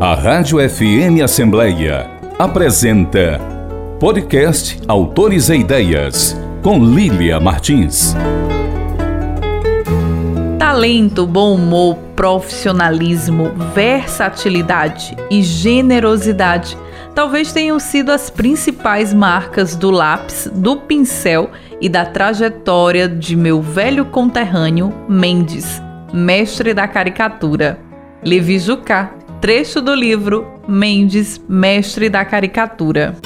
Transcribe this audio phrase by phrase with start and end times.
[0.00, 3.40] A Rádio FM Assembleia apresenta
[3.98, 8.14] Podcast Autores e Ideias, com Lília Martins.
[10.56, 16.78] Talento, bom humor, profissionalismo, versatilidade e generosidade
[17.12, 23.60] talvez tenham sido as principais marcas do lápis, do pincel e da trajetória de meu
[23.60, 27.80] velho conterrâneo Mendes, mestre da caricatura.
[28.22, 33.16] Levi Jucá, trecho do livro Mendes, mestre da caricatura.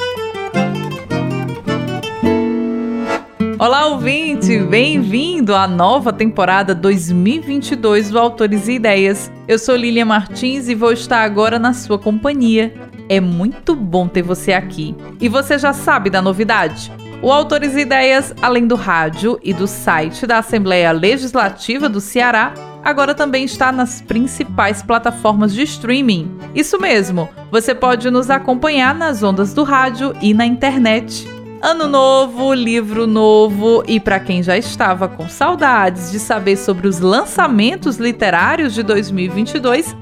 [3.59, 4.59] Olá, ouvinte!
[4.59, 9.33] Bem-vindo à nova temporada 2022 do Autores e Ideias.
[9.49, 12.75] Eu sou Lilia Martins e vou estar agora na sua companhia.
[13.09, 14.95] É muito bom ter você aqui.
[15.19, 16.93] E você já sabe da novidade?
[17.23, 22.53] O Autores e Ideias, além do rádio e do site da Assembleia Legislativa do Ceará,
[22.85, 26.37] agora também está nas principais plataformas de streaming.
[26.55, 31.27] Isso mesmo, você pode nos acompanhar nas ondas do rádio e na internet.
[31.61, 36.99] Ano novo, livro novo e para quem já estava com saudades de saber sobre os
[36.99, 39.95] lançamentos literários de 2022,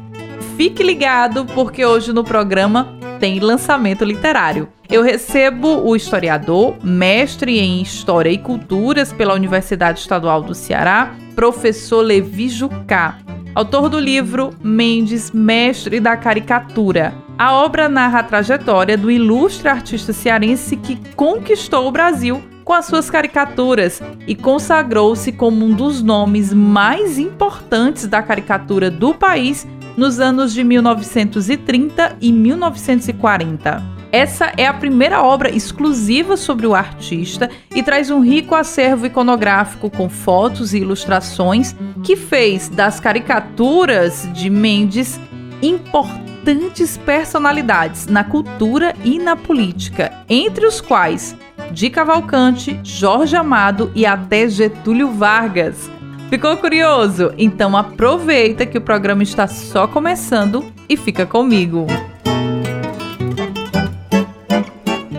[0.56, 4.68] fique ligado porque hoje no programa tem lançamento literário.
[4.90, 12.00] Eu recebo o historiador, mestre em História e Culturas pela Universidade Estadual do Ceará, professor
[12.00, 13.18] Levi Jucá,
[13.54, 17.14] autor do livro Mendes, Mestre da Caricatura.
[17.38, 22.86] A obra narra a trajetória do ilustre artista cearense que conquistou o Brasil com as
[22.86, 29.64] suas caricaturas e consagrou-se como um dos nomes mais importantes da caricatura do país
[29.96, 33.99] nos anos de 1930 e 1940.
[34.12, 39.88] Essa é a primeira obra exclusiva sobre o artista e traz um rico acervo iconográfico
[39.88, 45.20] com fotos e ilustrações que fez das caricaturas de Mendes
[45.62, 51.36] importantes personalidades na cultura e na política, entre os quais
[51.70, 55.88] Di Cavalcante, Jorge Amado e até Getúlio Vargas.
[56.28, 57.32] Ficou curioso?
[57.38, 61.86] Então aproveita que o programa está só começando e fica comigo.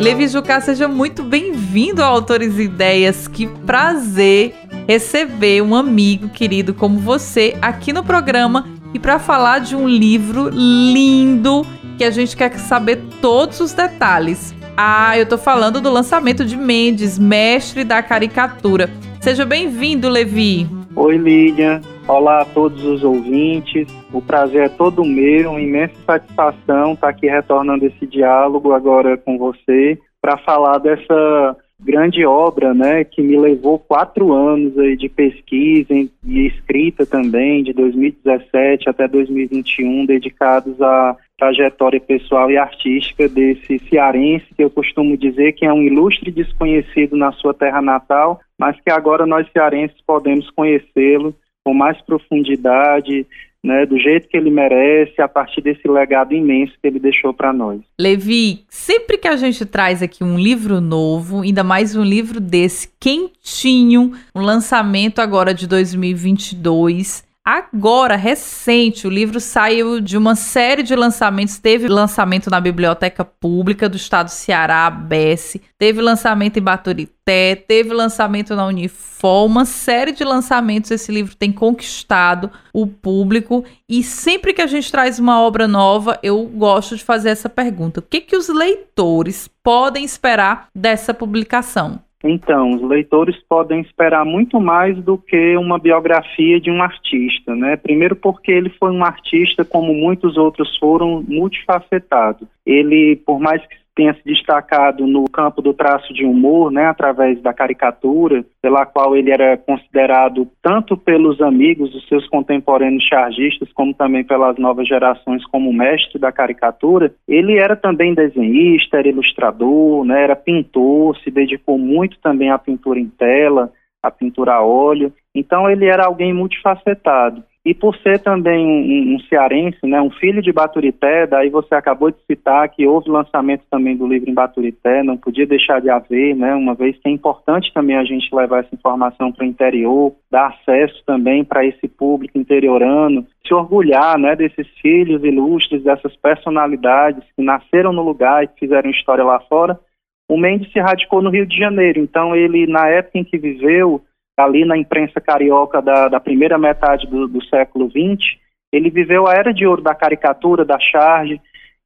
[0.01, 3.27] Levi Jucá, seja muito bem-vindo ao Autores e Ideias.
[3.27, 4.55] Que prazer
[4.87, 10.49] receber um amigo querido como você aqui no programa e para falar de um livro
[10.49, 11.63] lindo
[11.99, 14.55] que a gente quer saber todos os detalhes.
[14.75, 18.89] Ah, eu tô falando do lançamento de Mendes, mestre da caricatura.
[19.19, 20.67] Seja bem-vindo, Levi.
[20.95, 21.79] Oi, Lídia.
[22.11, 23.87] Olá a todos os ouvintes.
[24.11, 29.37] O prazer é todo meu, uma imensa satisfação estar aqui retornando esse diálogo agora com
[29.37, 35.93] você para falar dessa grande obra, né, que me levou quatro anos aí de pesquisa
[35.93, 44.53] e escrita também, de 2017 até 2021, dedicados à trajetória pessoal e artística desse cearense,
[44.53, 48.91] que eu costumo dizer que é um ilustre desconhecido na sua terra natal, mas que
[48.91, 51.33] agora nós cearenses podemos conhecê-lo
[51.63, 53.25] com mais profundidade,
[53.63, 57.53] né, do jeito que ele merece, a partir desse legado imenso que ele deixou para
[57.53, 57.79] nós.
[57.99, 62.91] Levi, sempre que a gente traz aqui um livro novo, ainda mais um livro desse
[62.99, 70.95] quentinho, um lançamento agora de 2022, Agora, recente, o livro saiu de uma série de
[70.95, 71.57] lançamentos.
[71.57, 75.57] Teve lançamento na Biblioteca Pública do Estado do Ceará, BES.
[75.75, 77.55] Teve lançamento em Baturité.
[77.55, 79.47] Teve lançamento na Unifor.
[79.47, 83.65] Uma série de lançamentos esse livro tem conquistado o público.
[83.89, 88.01] E sempre que a gente traz uma obra nova, eu gosto de fazer essa pergunta:
[88.01, 91.99] o que, que os leitores podem esperar dessa publicação?
[92.23, 97.75] Então, os leitores podem esperar muito mais do que uma biografia de um artista, né?
[97.75, 102.47] Primeiro porque ele foi um artista, como muitos outros foram, multifacetado.
[102.65, 107.41] Ele, por mais que tenha se destacado no campo do traço de humor, né, através
[107.41, 113.93] da caricatura, pela qual ele era considerado tanto pelos amigos, os seus contemporâneos chargistas, como
[113.93, 120.23] também pelas novas gerações como mestre da caricatura, ele era também desenhista, era ilustrador, né,
[120.23, 123.71] era pintor, se dedicou muito também à pintura em tela,
[124.01, 125.13] à pintura a óleo.
[125.33, 127.43] Então ele era alguém multifacetado.
[127.63, 132.09] E por ser também um, um, cearense, né, um filho de Baturité, daí você acabou
[132.09, 136.35] de citar que houve lançamento também do livro em Baturité, não podia deixar de haver,
[136.35, 140.11] né, uma vez que é importante também a gente levar essa informação para o interior,
[140.31, 147.23] dar acesso também para esse público interiorano, se orgulhar né, desses filhos ilustres, dessas personalidades
[147.35, 149.79] que nasceram no lugar e que fizeram história lá fora.
[150.27, 154.01] O Mendes se radicou no Rio de Janeiro, então ele, na época em que viveu,
[154.37, 158.39] ali na imprensa carioca da, da primeira metade do, do século XX,
[158.71, 161.39] ele viveu a era de ouro da caricatura, da charge,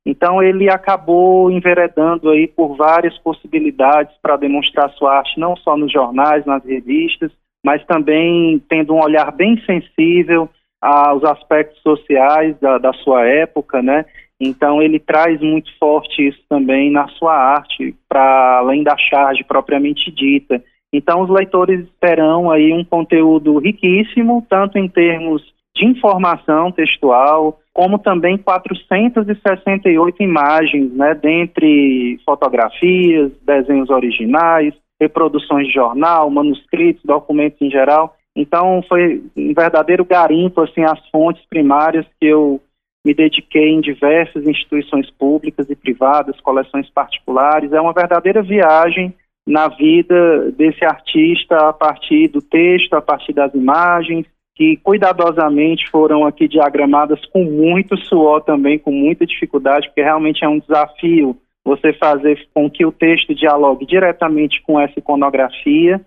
[0.06, 5.92] então ele acabou enveredando aí por várias possibilidades para demonstrar sua arte, não só nos
[5.92, 7.32] jornais, nas revistas,
[7.66, 10.48] mas também tendo um olhar bem sensível
[10.80, 14.06] aos aspectos sociais da, da sua época, né?
[14.40, 20.12] Então ele traz muito forte isso também na sua arte, para além da charge propriamente
[20.12, 20.62] dita.
[20.96, 25.44] Então os leitores terão aí um conteúdo riquíssimo, tanto em termos
[25.76, 36.30] de informação textual, como também 468 imagens, né, dentre fotografias, desenhos originais, reproduções de jornal,
[36.30, 38.16] manuscritos, documentos em geral.
[38.34, 42.62] Então foi um verdadeiro garimpo assim as fontes primárias que eu
[43.06, 47.74] me dediquei em diversas instituições públicas e privadas, coleções particulares.
[47.74, 49.14] É uma verdadeira viagem
[49.46, 54.26] na vida desse artista a partir do texto, a partir das imagens,
[54.56, 60.50] que cuidadosamente foram aqui diagramadas com muito suor também, com muita dificuldade, porque realmente é
[60.50, 66.00] um desafio você fazer com que o texto dialogue diretamente com essa iconografia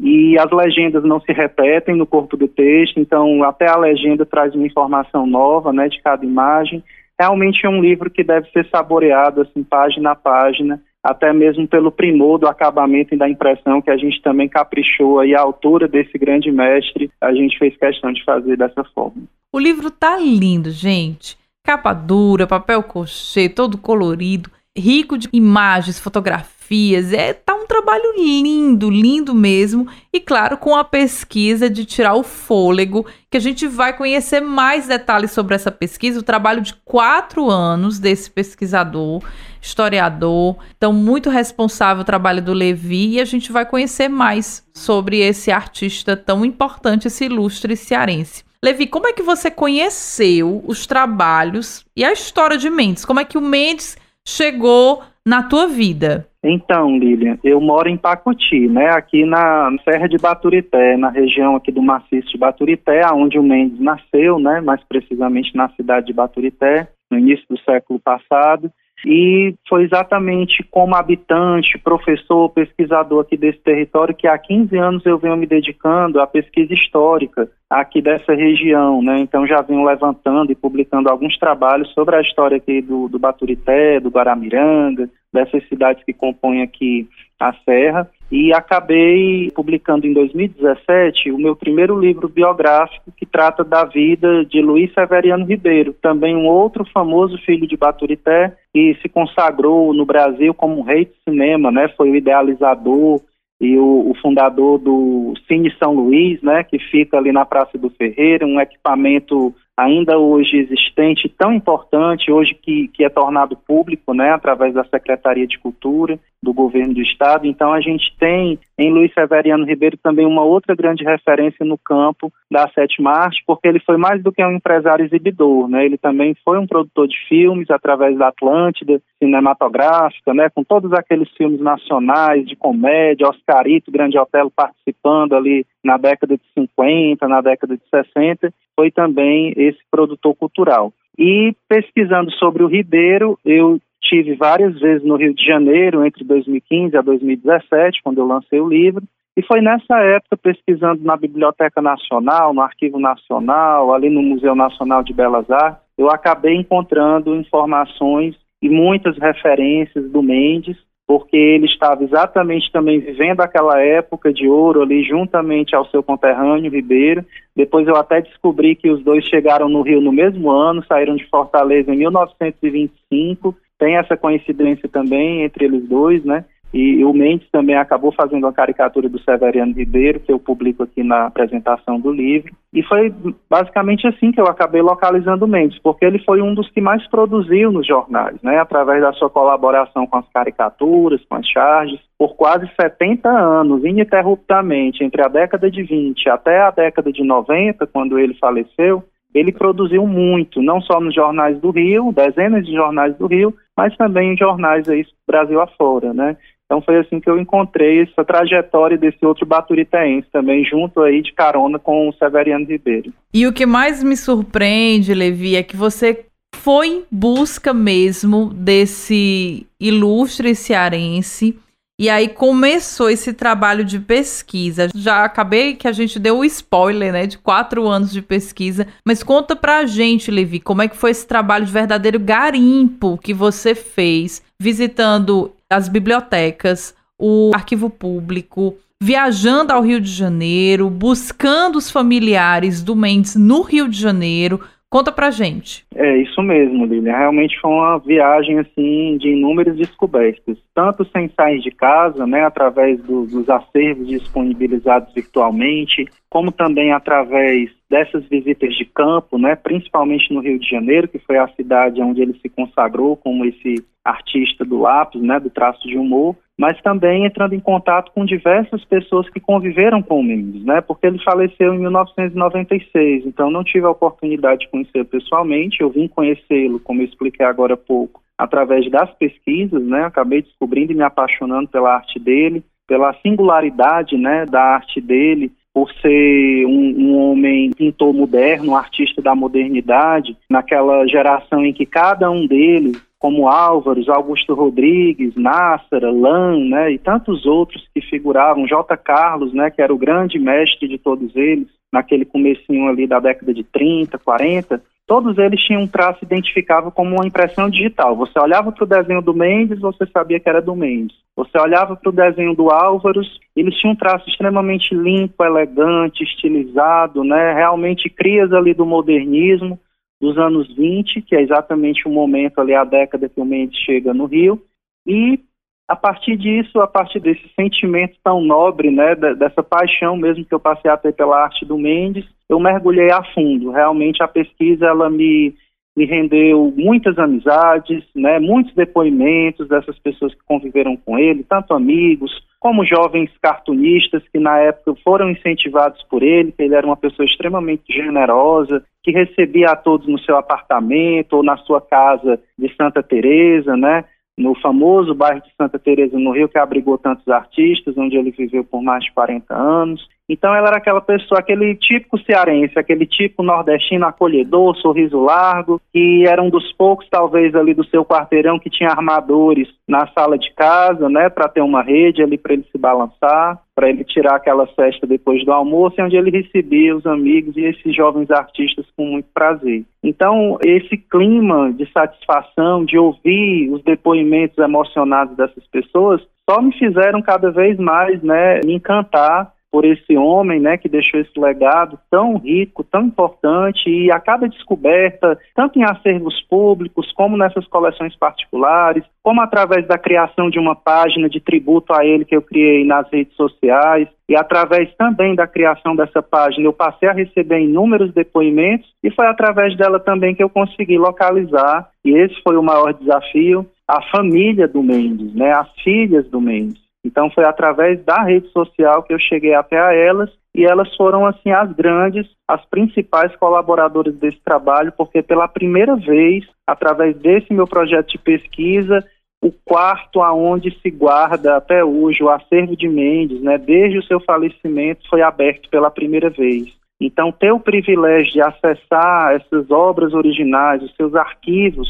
[0.00, 4.54] e as legendas não se repetem no corpo do texto, então até a legenda traz
[4.54, 6.84] uma informação nova, né, de cada imagem.
[7.18, 11.90] Realmente é um livro que deve ser saboreado assim página a página, até mesmo pelo
[11.90, 16.18] primor do acabamento e da impressão que a gente também caprichou aí a altura desse
[16.18, 19.22] grande mestre, a gente fez questão de fazer dessa forma.
[19.52, 21.36] O livro tá lindo, gente.
[21.64, 27.12] Capa dura, papel crochê, todo colorido, rico de imagens, fotografias.
[27.12, 29.86] É, tá um trabalho lindo, lindo mesmo.
[30.12, 34.86] E claro, com a pesquisa de tirar o fôlego, que a gente vai conhecer mais
[34.86, 39.22] detalhes sobre essa pesquisa, o trabalho de quatro anos desse pesquisador,
[39.62, 40.56] historiador.
[40.76, 45.50] Então, muito responsável o trabalho do Levi, e a gente vai conhecer mais sobre esse
[45.50, 48.44] artista tão importante, esse ilustre cearense.
[48.62, 53.04] Levi, como é que você conheceu os trabalhos e a história de Mendes?
[53.04, 53.96] Como é que o Mendes
[54.26, 56.26] chegou na tua vida?
[56.42, 61.72] Então, Lilian, eu moro em Pacuti, né, aqui na Serra de Baturité, na região aqui
[61.72, 66.88] do maciço de Baturité, onde o Mendes nasceu, né, mais precisamente na cidade de Baturité,
[67.10, 68.70] no início do século passado.
[69.04, 75.18] E foi exatamente como habitante, professor, pesquisador aqui desse território que há 15 anos eu
[75.18, 79.18] venho me dedicando à pesquisa histórica aqui dessa região, né?
[79.18, 84.00] Então já venho levantando e publicando alguns trabalhos sobre a história aqui do, do Baturité,
[84.00, 87.08] do Guaramiranga, dessas cidades que compõem aqui
[87.38, 93.84] a Serra e acabei publicando em 2017 o meu primeiro livro biográfico que trata da
[93.84, 99.94] vida de Luiz Severiano Ribeiro, também um outro famoso filho de Baturité que se consagrou
[99.94, 101.88] no Brasil como um rei de cinema, né?
[101.96, 103.20] Foi o idealizador
[103.60, 107.88] e o, o, fundador do Cine São Luís, né, que fica ali na Praça do
[107.88, 114.30] Ferreira, um equipamento ainda hoje existente, tão importante, hoje que, que é tornado público, né,
[114.30, 117.46] através da Secretaria de Cultura do Governo do Estado.
[117.46, 122.32] Então, a gente tem em Luiz Severiano Ribeiro também uma outra grande referência no campo
[122.48, 126.36] da sétima arte, porque ele foi mais do que um empresário exibidor, né, ele também
[126.44, 132.46] foi um produtor de filmes através da Atlântida, cinematográfica, né, com todos aqueles filmes nacionais
[132.46, 138.52] de comédia, Oscarito, Grande Otelo participando ali na década de 50, na década de 60,
[138.76, 140.92] foi também esse produtor cultural.
[141.18, 146.96] E pesquisando sobre o Ribeiro, eu tive várias vezes no Rio de Janeiro, entre 2015
[146.96, 149.02] a 2017, quando eu lancei o livro,
[149.36, 155.02] e foi nessa época, pesquisando na Biblioteca Nacional, no Arquivo Nacional, ali no Museu Nacional
[155.02, 160.76] de Belas Artes, eu acabei encontrando informações e muitas referências do Mendes,
[161.06, 166.70] porque ele estava exatamente também vivendo aquela época de ouro ali juntamente ao seu conterrâneo
[166.70, 167.24] Ribeiro.
[167.54, 171.24] Depois eu até descobri que os dois chegaram no Rio no mesmo ano, saíram de
[171.28, 173.54] Fortaleza em 1925.
[173.78, 176.44] Tem essa coincidência também entre eles dois, né?
[176.74, 181.02] E o Mendes também acabou fazendo uma caricatura do Severiano Ribeiro, que eu publico aqui
[181.02, 182.52] na apresentação do livro.
[182.72, 183.14] E foi
[183.48, 187.06] basicamente assim que eu acabei localizando o Mendes, porque ele foi um dos que mais
[187.08, 192.36] produziu nos jornais, né, através da sua colaboração com as caricaturas, com as charges, por
[192.36, 198.18] quase 70 anos, ininterruptamente, entre a década de 20 até a década de 90, quando
[198.18, 199.02] ele faleceu,
[199.34, 203.94] ele produziu muito, não só nos jornais do Rio, dezenas de jornais do Rio, mas
[203.96, 206.36] também em jornais aí Brasil afora, né?
[206.66, 211.32] Então foi assim que eu encontrei essa trajetória desse outro baturitense também, junto aí de
[211.32, 213.12] carona com o Severiano Ribeiro.
[213.32, 219.66] E o que mais me surpreende, Levi, é que você foi em busca mesmo desse
[219.78, 221.56] ilustre cearense
[221.98, 224.88] E aí começou esse trabalho de pesquisa.
[224.94, 228.86] Já acabei que a gente deu o spoiler, né, de quatro anos de pesquisa.
[229.02, 233.32] Mas conta pra gente, Levi, como é que foi esse trabalho de verdadeiro garimpo que
[233.32, 241.90] você fez, visitando as bibliotecas, o arquivo público, viajando ao Rio de Janeiro, buscando os
[241.90, 244.60] familiares do Mendes no Rio de Janeiro.
[244.88, 245.84] Conta pra gente.
[245.94, 247.16] É isso mesmo, Lilian.
[247.16, 253.02] Realmente foi uma viagem assim de inúmeras descobertas, tanto sem sair de casa, né, através
[253.02, 260.40] do, dos acervos disponibilizados virtualmente, como também através dessas visitas de campo, né, principalmente no
[260.40, 264.78] Rio de Janeiro, que foi a cidade onde ele se consagrou como esse artista do
[264.78, 269.40] lápis, né, do traço de humor, mas também entrando em contato com diversas pessoas que
[269.40, 274.60] conviveram com o Mendes, né, porque ele faleceu em 1996, então não tive a oportunidade
[274.60, 279.82] de conhecer pessoalmente, eu vim conhecê-lo, como eu expliquei agora há pouco, através das pesquisas,
[279.82, 285.50] né, acabei descobrindo e me apaixonando pela arte dele, pela singularidade, né, da arte dele,
[285.74, 292.30] por ser um, um, homem pintor moderno, artista da modernidade, naquela geração em que cada
[292.30, 292.96] um deles
[293.26, 298.96] como Álvares, Augusto Rodrigues, Nássara, Lan, né, e tantos outros que figuravam, J.
[298.98, 303.52] Carlos, né, que era o grande mestre de todos eles, naquele comecinho ali da década
[303.52, 308.14] de 30, 40, todos eles tinham um traço identificável como uma impressão digital.
[308.14, 311.16] Você olhava para o desenho do Mendes, você sabia que era do Mendes.
[311.34, 317.24] Você olhava para o desenho do Álvaros, eles tinham um traço extremamente limpo, elegante, estilizado,
[317.24, 319.80] né, realmente crias ali do modernismo,
[320.20, 324.14] dos anos 20, que é exatamente o momento ali, a década que o Mendes chega
[324.14, 324.62] no Rio,
[325.06, 325.40] e
[325.88, 330.58] a partir disso, a partir desse sentimento tão nobre, né, dessa paixão mesmo que eu
[330.58, 333.70] passei a ter pela arte do Mendes, eu mergulhei a fundo.
[333.70, 335.54] Realmente a pesquisa ela me
[335.96, 342.30] me rendeu muitas amizades, né, muitos depoimentos dessas pessoas que conviveram com ele, tanto amigos
[342.60, 347.24] como jovens cartunistas que na época foram incentivados por ele, que ele era uma pessoa
[347.24, 353.02] extremamente generosa, que recebia a todos no seu apartamento ou na sua casa de Santa
[353.02, 354.04] Teresa, né?
[354.36, 358.62] No famoso bairro de Santa Teresa no Rio que abrigou tantos artistas, onde ele viveu
[358.62, 360.06] por mais de 40 anos.
[360.28, 366.26] Então ela era aquela pessoa, aquele típico cearense, aquele tipo nordestino acolhedor, sorriso largo, que
[366.26, 370.52] era um dos poucos talvez ali do seu quarteirão que tinha armadores na sala de
[370.52, 374.66] casa, né, para ter uma rede ali para ele se balançar, para ele tirar aquela
[374.68, 379.28] festa depois do almoço, onde ele recebia os amigos e esses jovens artistas com muito
[379.34, 379.84] prazer.
[380.02, 387.20] Então, esse clima de satisfação, de ouvir os depoimentos emocionados dessas pessoas, só me fizeram
[387.20, 392.36] cada vez mais, né, me encantar por esse homem, né, que deixou esse legado tão
[392.36, 399.04] rico, tão importante e a cada descoberta, tanto em acervos públicos como nessas coleções particulares,
[399.22, 403.10] como através da criação de uma página de tributo a ele que eu criei nas
[403.10, 408.88] redes sociais e através também da criação dessa página eu passei a receber inúmeros depoimentos
[409.02, 413.66] e foi através dela também que eu consegui localizar e esse foi o maior desafio
[413.88, 416.85] a família do Mendes, né, as filhas do Mendes.
[417.06, 421.24] Então foi através da rede social que eu cheguei até a elas e elas foram
[421.24, 427.66] assim as grandes, as principais colaboradoras desse trabalho, porque pela primeira vez, através desse meu
[427.66, 429.04] projeto de pesquisa,
[429.40, 434.18] o quarto aonde se guarda até hoje o acervo de Mendes, né, desde o seu
[434.18, 436.66] falecimento, foi aberto pela primeira vez.
[437.00, 441.88] Então, ter o privilégio de acessar essas obras originais, os seus arquivos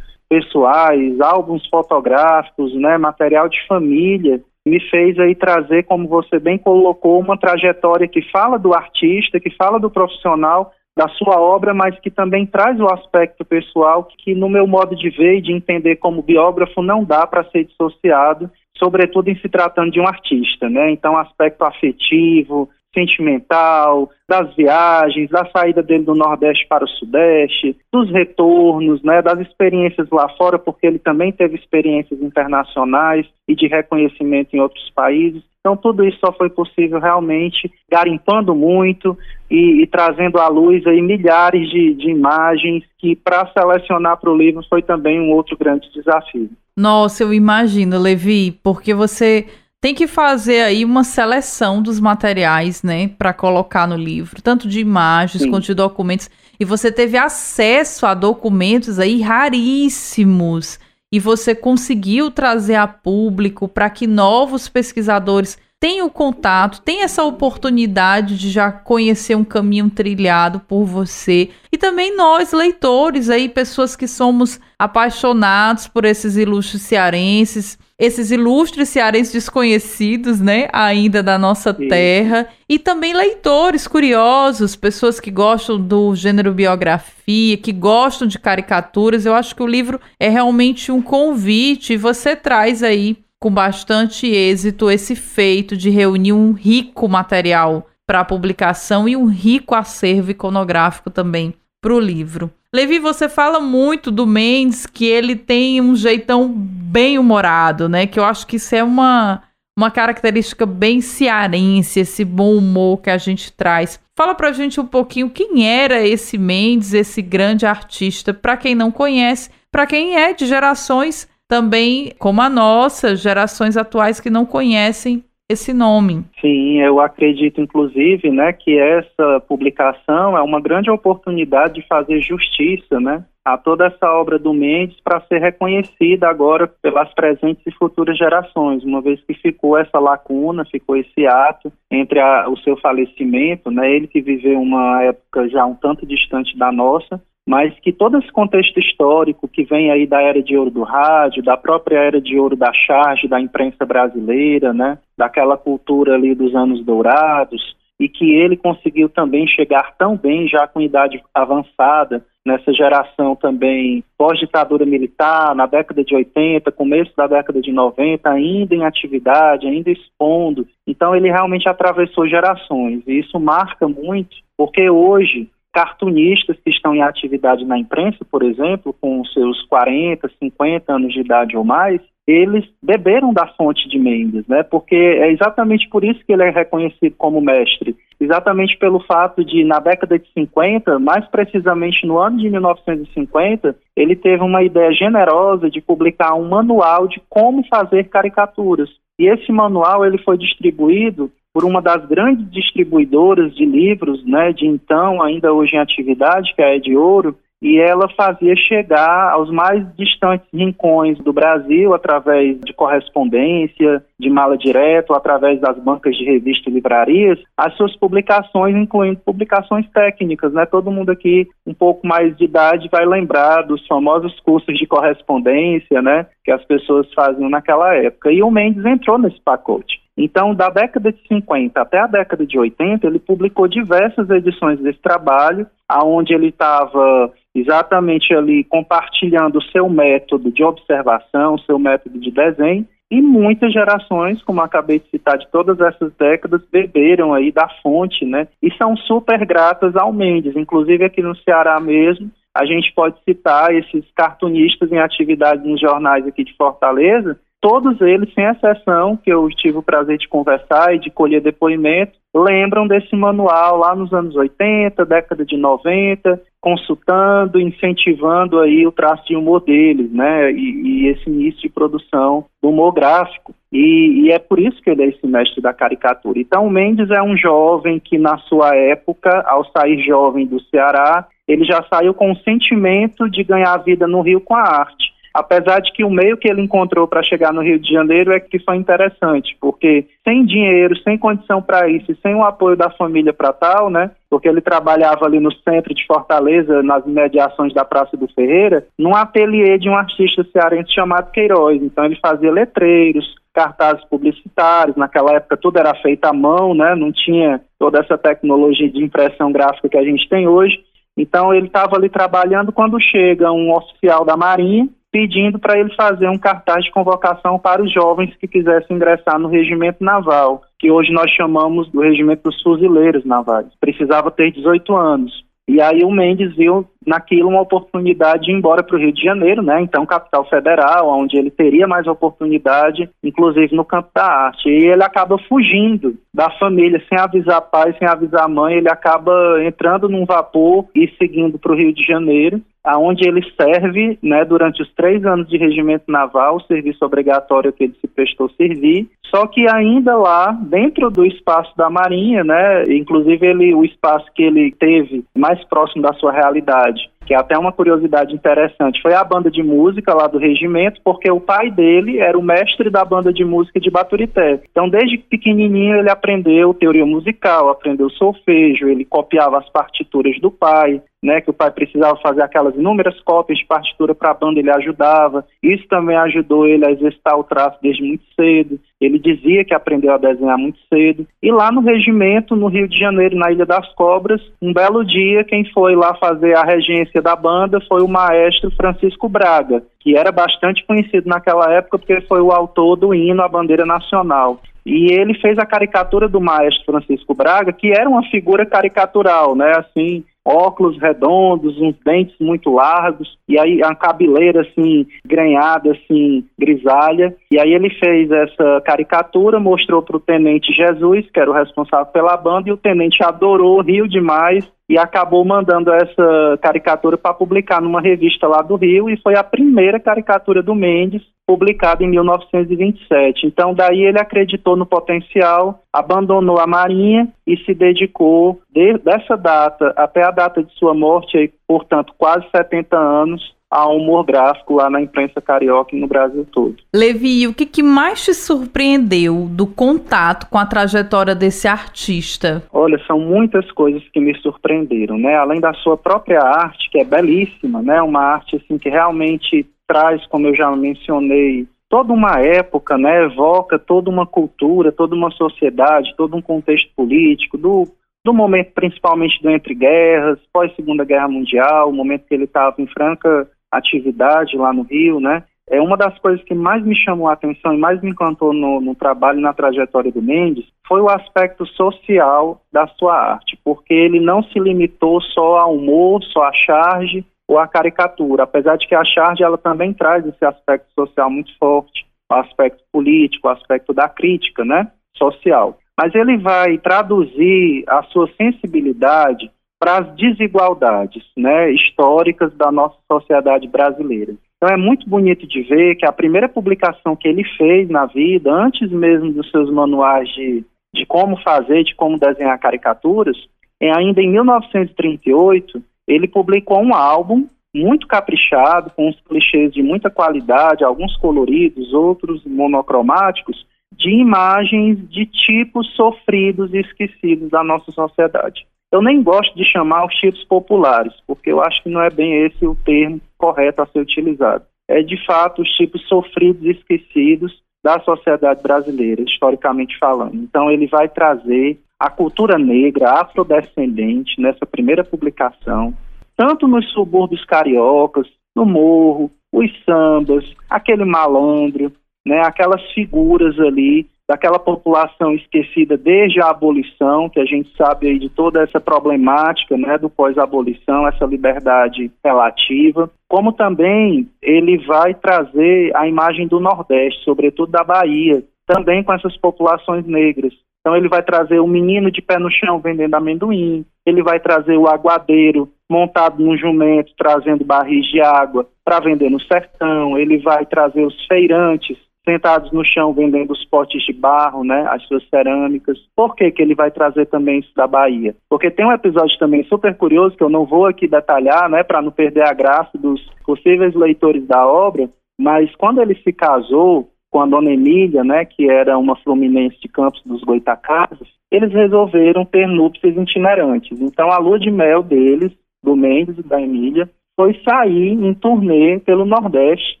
[0.28, 7.20] pessoais, álbuns fotográficos, né, material de família, me fez aí trazer, como você bem colocou,
[7.20, 12.10] uma trajetória que fala do artista, que fala do profissional, da sua obra, mas que
[12.10, 16.22] também traz o aspecto pessoal que, no meu modo de ver e de entender como
[16.22, 20.90] biógrafo, não dá para ser dissociado, sobretudo em se tratando de um artista, né?
[20.90, 28.10] Então, aspecto afetivo, sentimental, das viagens, da saída dele do Nordeste para o Sudeste, dos
[28.10, 34.56] retornos, né, das experiências lá fora, porque ele também teve experiências internacionais e de reconhecimento
[34.56, 35.42] em outros países.
[35.60, 39.18] Então, tudo isso só foi possível realmente garimpando muito
[39.50, 44.36] e, e trazendo à luz aí milhares de, de imagens que, para selecionar para o
[44.36, 46.48] livro, foi também um outro grande desafio.
[46.76, 49.46] Nossa, eu imagino, Levi, porque você
[49.80, 54.80] tem que fazer aí uma seleção dos materiais, né, para colocar no livro, tanto de
[54.80, 55.50] imagens Sim.
[55.50, 56.30] quanto de documentos.
[56.58, 60.78] E você teve acesso a documentos aí raríssimos
[61.12, 67.22] e você conseguiu trazer a público para que novos pesquisadores tem o contato, tem essa
[67.22, 71.50] oportunidade de já conhecer um caminho trilhado por você.
[71.70, 78.88] E também nós, leitores aí, pessoas que somos apaixonados por esses ilustres cearenses, esses ilustres
[78.88, 81.88] cearenses desconhecidos, né, ainda da nossa Sim.
[81.88, 89.24] terra, e também leitores curiosos, pessoas que gostam do gênero biografia, que gostam de caricaturas.
[89.24, 94.26] Eu acho que o livro é realmente um convite e você traz aí com bastante
[94.26, 101.10] êxito esse feito de reunir um rico material para publicação e um rico acervo iconográfico
[101.10, 102.50] também para o livro.
[102.74, 108.06] Levi, você fala muito do Mendes, que ele tem um jeitão bem humorado, né?
[108.06, 109.42] Que eu acho que isso é uma,
[109.78, 114.00] uma característica bem cearense, esse bom humor que a gente traz.
[114.16, 118.90] Fala pra gente um pouquinho quem era esse Mendes, esse grande artista, para quem não
[118.90, 125.24] conhece, para quem é de gerações também como a nossa, gerações atuais que não conhecem
[125.48, 126.24] esse nome.
[126.40, 132.98] Sim, eu acredito inclusive, né, que essa publicação é uma grande oportunidade de fazer justiça,
[132.98, 138.18] né, a toda essa obra do Mendes para ser reconhecida agora pelas presentes e futuras
[138.18, 143.70] gerações, uma vez que ficou essa lacuna, ficou esse ato entre a, o seu falecimento,
[143.70, 148.18] né, ele que viveu uma época já um tanto distante da nossa, mas que todo
[148.18, 152.20] esse contexto histórico que vem aí da era de ouro do rádio, da própria era
[152.20, 158.08] de ouro da charge, da imprensa brasileira, né, daquela cultura ali dos anos dourados, e
[158.08, 164.86] que ele conseguiu também chegar tão bem já com idade avançada, nessa geração também pós-ditadura
[164.86, 170.66] militar, na década de 80, começo da década de 90, ainda em atividade, ainda expondo.
[170.86, 177.02] Então ele realmente atravessou gerações, e isso marca muito, porque hoje cartunistas que estão em
[177.02, 182.64] atividade na imprensa, por exemplo, com seus 40, 50 anos de idade ou mais, eles
[182.82, 184.62] beberam da fonte de Mendes, né?
[184.62, 187.94] Porque é exatamente por isso que ele é reconhecido como mestre.
[188.18, 194.16] Exatamente pelo fato de, na década de 50, mais precisamente no ano de 1950, ele
[194.16, 198.88] teve uma ideia generosa de publicar um manual de como fazer caricaturas.
[199.18, 204.66] E esse manual ele foi distribuído por uma das grandes distribuidoras de livros, né, de
[204.66, 209.50] então, ainda hoje em atividade, que é a Ed Ouro, e ela fazia chegar aos
[209.50, 216.26] mais distantes rincões do Brasil através de correspondência, de mala direto, através das bancas de
[216.26, 220.66] revista e livrarias, as suas publicações, incluindo publicações técnicas, né?
[220.66, 226.02] Todo mundo aqui um pouco mais de idade vai lembrar dos famosos cursos de correspondência,
[226.02, 228.30] né, que as pessoas faziam naquela época.
[228.30, 230.04] E o Mendes entrou nesse pacote.
[230.16, 234.98] Então, da década de 50 até a década de 80, ele publicou diversas edições desse
[235.00, 242.18] trabalho, aonde ele estava exatamente ali compartilhando o seu método de observação, o seu método
[242.18, 247.52] de desenho, e muitas gerações, como acabei de citar, de todas essas décadas, beberam aí
[247.52, 248.48] da fonte, né?
[248.60, 250.56] E são super gratas ao Mendes.
[250.56, 256.26] Inclusive aqui no Ceará mesmo, a gente pode citar esses cartunistas em atividade nos jornais
[256.26, 261.00] aqui de Fortaleza, todos eles, sem exceção, que eu tive o prazer de conversar e
[261.00, 268.60] de colher depoimento, lembram desse manual lá nos anos 80, década de 90, consultando, incentivando
[268.60, 272.92] aí o traço de humor deles, né, e, e esse início de produção do humor
[272.92, 273.52] gráfico.
[273.72, 276.38] E, e, é por isso que ele é esse mestre da caricatura.
[276.38, 281.26] Então, o Mendes é um jovem que, na sua época, ao sair jovem do Ceará,
[281.48, 285.80] ele já saiu com o sentimento de ganhar vida no Rio com a arte apesar
[285.80, 288.58] de que o meio que ele encontrou para chegar no Rio de Janeiro é que
[288.58, 293.34] foi interessante, porque sem dinheiro, sem condição para isso e sem o apoio da família
[293.34, 294.10] para tal, né?
[294.30, 299.14] Porque ele trabalhava ali no centro de Fortaleza, nas imediações da Praça do Ferreira, num
[299.14, 301.82] ateliê de um artista cearense chamado Queiroz.
[301.82, 306.94] Então ele fazia letreiros, cartazes publicitários, naquela época tudo era feito à mão, né?
[306.94, 310.78] Não tinha toda essa tecnologia de impressão gráfica que a gente tem hoje.
[311.14, 316.28] Então ele estava ali trabalhando quando chega um oficial da Marinha pedindo para ele fazer
[316.28, 321.10] um cartaz de convocação para os jovens que quisessem ingressar no regimento naval, que hoje
[321.10, 323.66] nós chamamos do regimento dos fuzileiros navais.
[323.80, 325.32] Precisava ter 18 anos.
[325.66, 329.22] E aí o Mendes viu naquilo uma oportunidade de ir embora para o Rio de
[329.22, 329.80] Janeiro, né?
[329.80, 334.68] Então capital federal, onde ele teria mais oportunidade, inclusive no campo da arte.
[334.68, 339.32] E ele acaba fugindo da família, sem avisar pai, sem avisar mãe, ele acaba
[339.64, 344.80] entrando num vapor e seguindo para o Rio de Janeiro aonde ele serve, né, durante
[344.80, 349.46] os três anos de regimento naval, o serviço obrigatório que ele se prestou servir, só
[349.46, 354.70] que ainda lá, dentro do espaço da Marinha, né, inclusive ele, o espaço que ele
[354.78, 359.50] teve mais próximo da sua realidade, que é até uma curiosidade interessante, foi a banda
[359.50, 363.44] de música lá do regimento, porque o pai dele era o mestre da banda de
[363.44, 364.60] música de Baturité.
[364.70, 371.02] Então, desde pequenininho, ele aprendeu teoria musical, aprendeu solfejo, ele copiava as partituras do pai,
[371.22, 374.70] né, que o pai precisava fazer aquelas inúmeras cópias de partitura para a banda, ele
[374.70, 375.44] ajudava.
[375.60, 378.78] Isso também ajudou ele a exercitar o traço desde muito cedo.
[379.00, 381.26] Ele dizia que aprendeu a desenhar muito cedo.
[381.42, 385.44] E lá no regimento, no Rio de Janeiro, na Ilha das Cobras, um belo dia,
[385.44, 390.32] quem foi lá fazer a regência da banda foi o maestro Francisco Braga, que era
[390.32, 394.60] bastante conhecido naquela época porque foi o autor do hino à bandeira nacional.
[394.86, 399.72] E ele fez a caricatura do maestro Francisco Braga, que era uma figura caricatural, né?
[399.76, 407.34] Assim, óculos redondos, uns dentes muito largos, e aí a cabeleira assim, grenhada, assim, grisalha.
[407.50, 412.06] E aí ele fez essa caricatura, mostrou para o tenente Jesus, que era o responsável
[412.06, 417.80] pela banda, e o tenente adorou, riu demais e acabou mandando essa caricatura para publicar
[417.80, 423.46] numa revista lá do Rio e foi a primeira caricatura do Mendes publicada em 1927.
[423.46, 429.92] Então daí ele acreditou no potencial, abandonou a Marinha e se dedicou de, dessa data
[429.96, 435.02] até a data de sua morte, portanto quase 70 anos, a humor gráfico lá na
[435.02, 436.76] imprensa carioca e no Brasil todo.
[436.94, 442.62] Levi, o que, que mais te surpreendeu do contato com a trajetória desse artista?
[442.72, 445.36] Olha, são muitas coisas que me surpreenderam, né?
[445.36, 448.00] Além da sua própria arte, que é belíssima, né?
[448.00, 453.24] Uma arte assim que realmente traz, como eu já mencionei, toda uma época, né?
[453.24, 457.86] Evoca toda uma cultura, toda uma sociedade, todo um contexto político do
[458.24, 462.74] do momento principalmente do entre guerras, pós Segunda Guerra Mundial, o momento que ele estava
[462.78, 465.44] em franca atividade lá no Rio, né?
[465.68, 468.80] É uma das coisas que mais me chamou a atenção e mais me encantou no,
[468.80, 473.92] no trabalho e na trajetória do Mendes foi o aspecto social da sua arte, porque
[473.92, 478.86] ele não se limitou só ao humor, só à charge ou à caricatura, apesar de
[478.86, 483.50] que a charge ela também traz esse aspecto social muito forte, o aspecto político, o
[483.50, 485.78] aspecto da crítica, né, social.
[485.98, 493.68] Mas ele vai traduzir a sua sensibilidade para as desigualdades né, históricas da nossa sociedade
[493.68, 494.34] brasileira.
[494.56, 498.50] Então é muito bonito de ver que a primeira publicação que ele fez na vida,
[498.50, 503.36] antes mesmo dos seus manuais de, de como fazer, de como desenhar caricaturas,
[503.78, 510.08] é ainda em 1938, ele publicou um álbum muito caprichado, com uns clichês de muita
[510.08, 518.66] qualidade, alguns coloridos, outros monocromáticos, de imagens de tipos sofridos e esquecidos da nossa sociedade.
[518.92, 522.44] Eu nem gosto de chamar os tipos populares, porque eu acho que não é bem
[522.44, 524.64] esse o termo correto a ser utilizado.
[524.88, 530.36] É de fato os tipos sofridos e esquecidos da sociedade brasileira, historicamente falando.
[530.36, 535.94] Então ele vai trazer a cultura negra, afrodescendente, nessa primeira publicação,
[536.36, 541.92] tanto nos subúrbios cariocas, no morro, os sambas, aquele malandro,
[542.24, 548.18] né, aquelas figuras ali daquela população esquecida desde a abolição, que a gente sabe aí
[548.18, 555.94] de toda essa problemática, né, do pós-abolição, essa liberdade relativa, como também ele vai trazer
[555.94, 560.52] a imagem do Nordeste, sobretudo da Bahia, também com essas populações negras.
[560.80, 564.76] Então ele vai trazer o menino de pé no chão vendendo amendoim, ele vai trazer
[564.76, 570.64] o aguadeiro montado num jumento trazendo barris de água para vender no sertão, ele vai
[570.66, 571.96] trazer os feirantes
[572.28, 575.96] sentados no chão vendendo os potes de barro, né, as suas cerâmicas.
[576.14, 578.34] Por que, que ele vai trazer também isso da Bahia?
[578.50, 582.02] Porque tem um episódio também super curioso que eu não vou aqui detalhar, né, para
[582.02, 585.08] não perder a graça dos possíveis leitores da obra,
[585.40, 589.88] mas quando ele se casou com a dona Emília, né, que era uma fluminense de
[589.88, 594.00] Campos dos Goitacazes, eles resolveram ter núpcias itinerantes.
[594.00, 598.98] Então a lua de mel deles, do Mendes e da Emília, foi sair em turnê
[598.98, 600.00] pelo Nordeste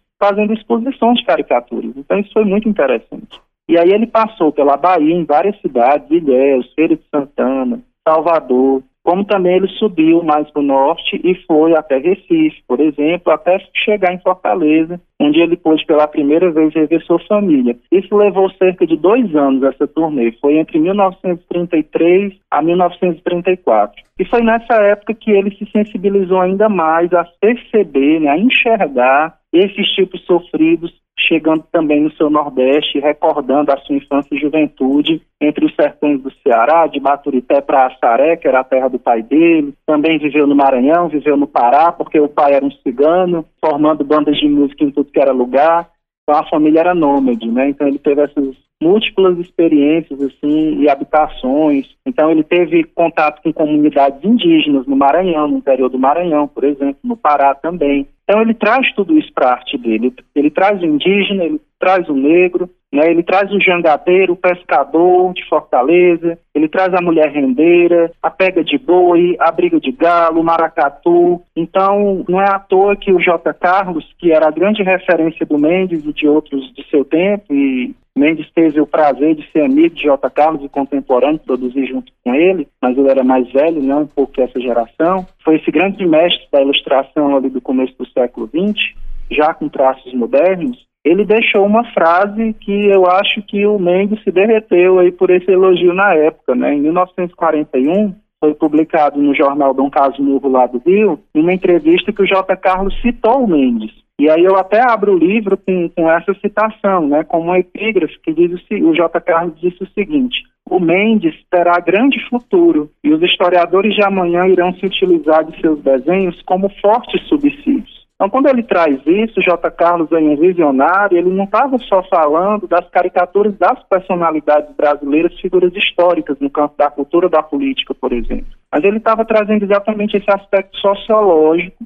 [0.18, 1.92] fazendo exposições de caricaturas.
[1.96, 3.40] Então isso foi muito interessante.
[3.68, 9.24] E aí ele passou pela Bahia, em várias cidades, Ilhéus, Feira de Santana, Salvador, como
[9.24, 14.12] também ele subiu mais para o norte e foi até Recife, por exemplo, até chegar
[14.12, 17.76] em Fortaleza, onde ele pôde pela primeira vez rever sua família.
[17.92, 24.02] Isso levou cerca de dois anos essa turnê, foi entre 1933 a 1934.
[24.18, 29.36] E foi nessa época que ele se sensibilizou ainda mais a perceber, né, a enxergar
[29.58, 35.64] esses tipos sofridos chegando também no seu Nordeste, recordando a sua infância e juventude entre
[35.64, 39.74] os sertões do Ceará, de Baturité para Assaré, que era a terra do pai dele.
[39.86, 44.36] Também viveu no Maranhão, viveu no Pará, porque o pai era um cigano, formando bandas
[44.36, 45.88] de música em tudo que era lugar.
[46.22, 47.70] Então a família era nômade, né?
[47.70, 51.86] Então ele teve essas múltiplas experiências assim e habitações.
[52.04, 56.98] Então ele teve contato com comunidades indígenas no Maranhão, no interior do Maranhão, por exemplo,
[57.02, 58.06] no Pará também.
[58.24, 60.12] Então ele traz tudo isso para a arte dele.
[60.34, 63.08] Ele traz o indígena, ele traz o negro, né?
[63.10, 68.64] ele traz o jangadeiro, o pescador de Fortaleza, ele traz a mulher rendeira, a pega
[68.64, 71.40] de boi, a briga de galo, o maracatu.
[71.54, 73.54] Então não é à toa que o J.
[73.54, 77.94] Carlos, que era a grande referência do Mendes e de outros de seu tempo, e
[78.16, 80.30] Mendes teve o prazer de ser amigo de J.
[80.30, 84.32] Carlos e contemporâneo, produzir junto com ele, mas ele era mais velho, né, um pouco
[84.36, 85.26] dessa geração.
[85.44, 88.94] Foi esse grande mestre da ilustração ali do começo do século XX,
[89.30, 94.32] já com traços modernos, ele deixou uma frase que eu acho que o Mendes se
[94.32, 96.74] derreteu aí por esse elogio na época, né?
[96.74, 102.26] Em 1941, foi publicado no jornal Dom Casmurro lá do Rio, uma entrevista que o
[102.26, 102.56] J.
[102.56, 103.92] Carlos citou o Mendes.
[104.18, 108.18] E aí eu até abro o livro com, com essa citação, né, como uma epígrafe
[108.22, 109.20] que diz o, o J.
[109.20, 114.74] Carlos disse o seguinte: o Mendes terá grande futuro e os historiadores de amanhã irão
[114.74, 118.06] se utilizar de seus desenhos como fortes subsídios.
[118.16, 119.70] Então, quando ele traz isso, J.
[119.72, 125.70] Carlos é um visionário, ele não estava só falando das caricaturas das personalidades brasileiras, figuras
[125.76, 128.46] históricas no campo da cultura da política, por exemplo.
[128.72, 131.84] Mas ele estava trazendo exatamente esse aspecto sociológico,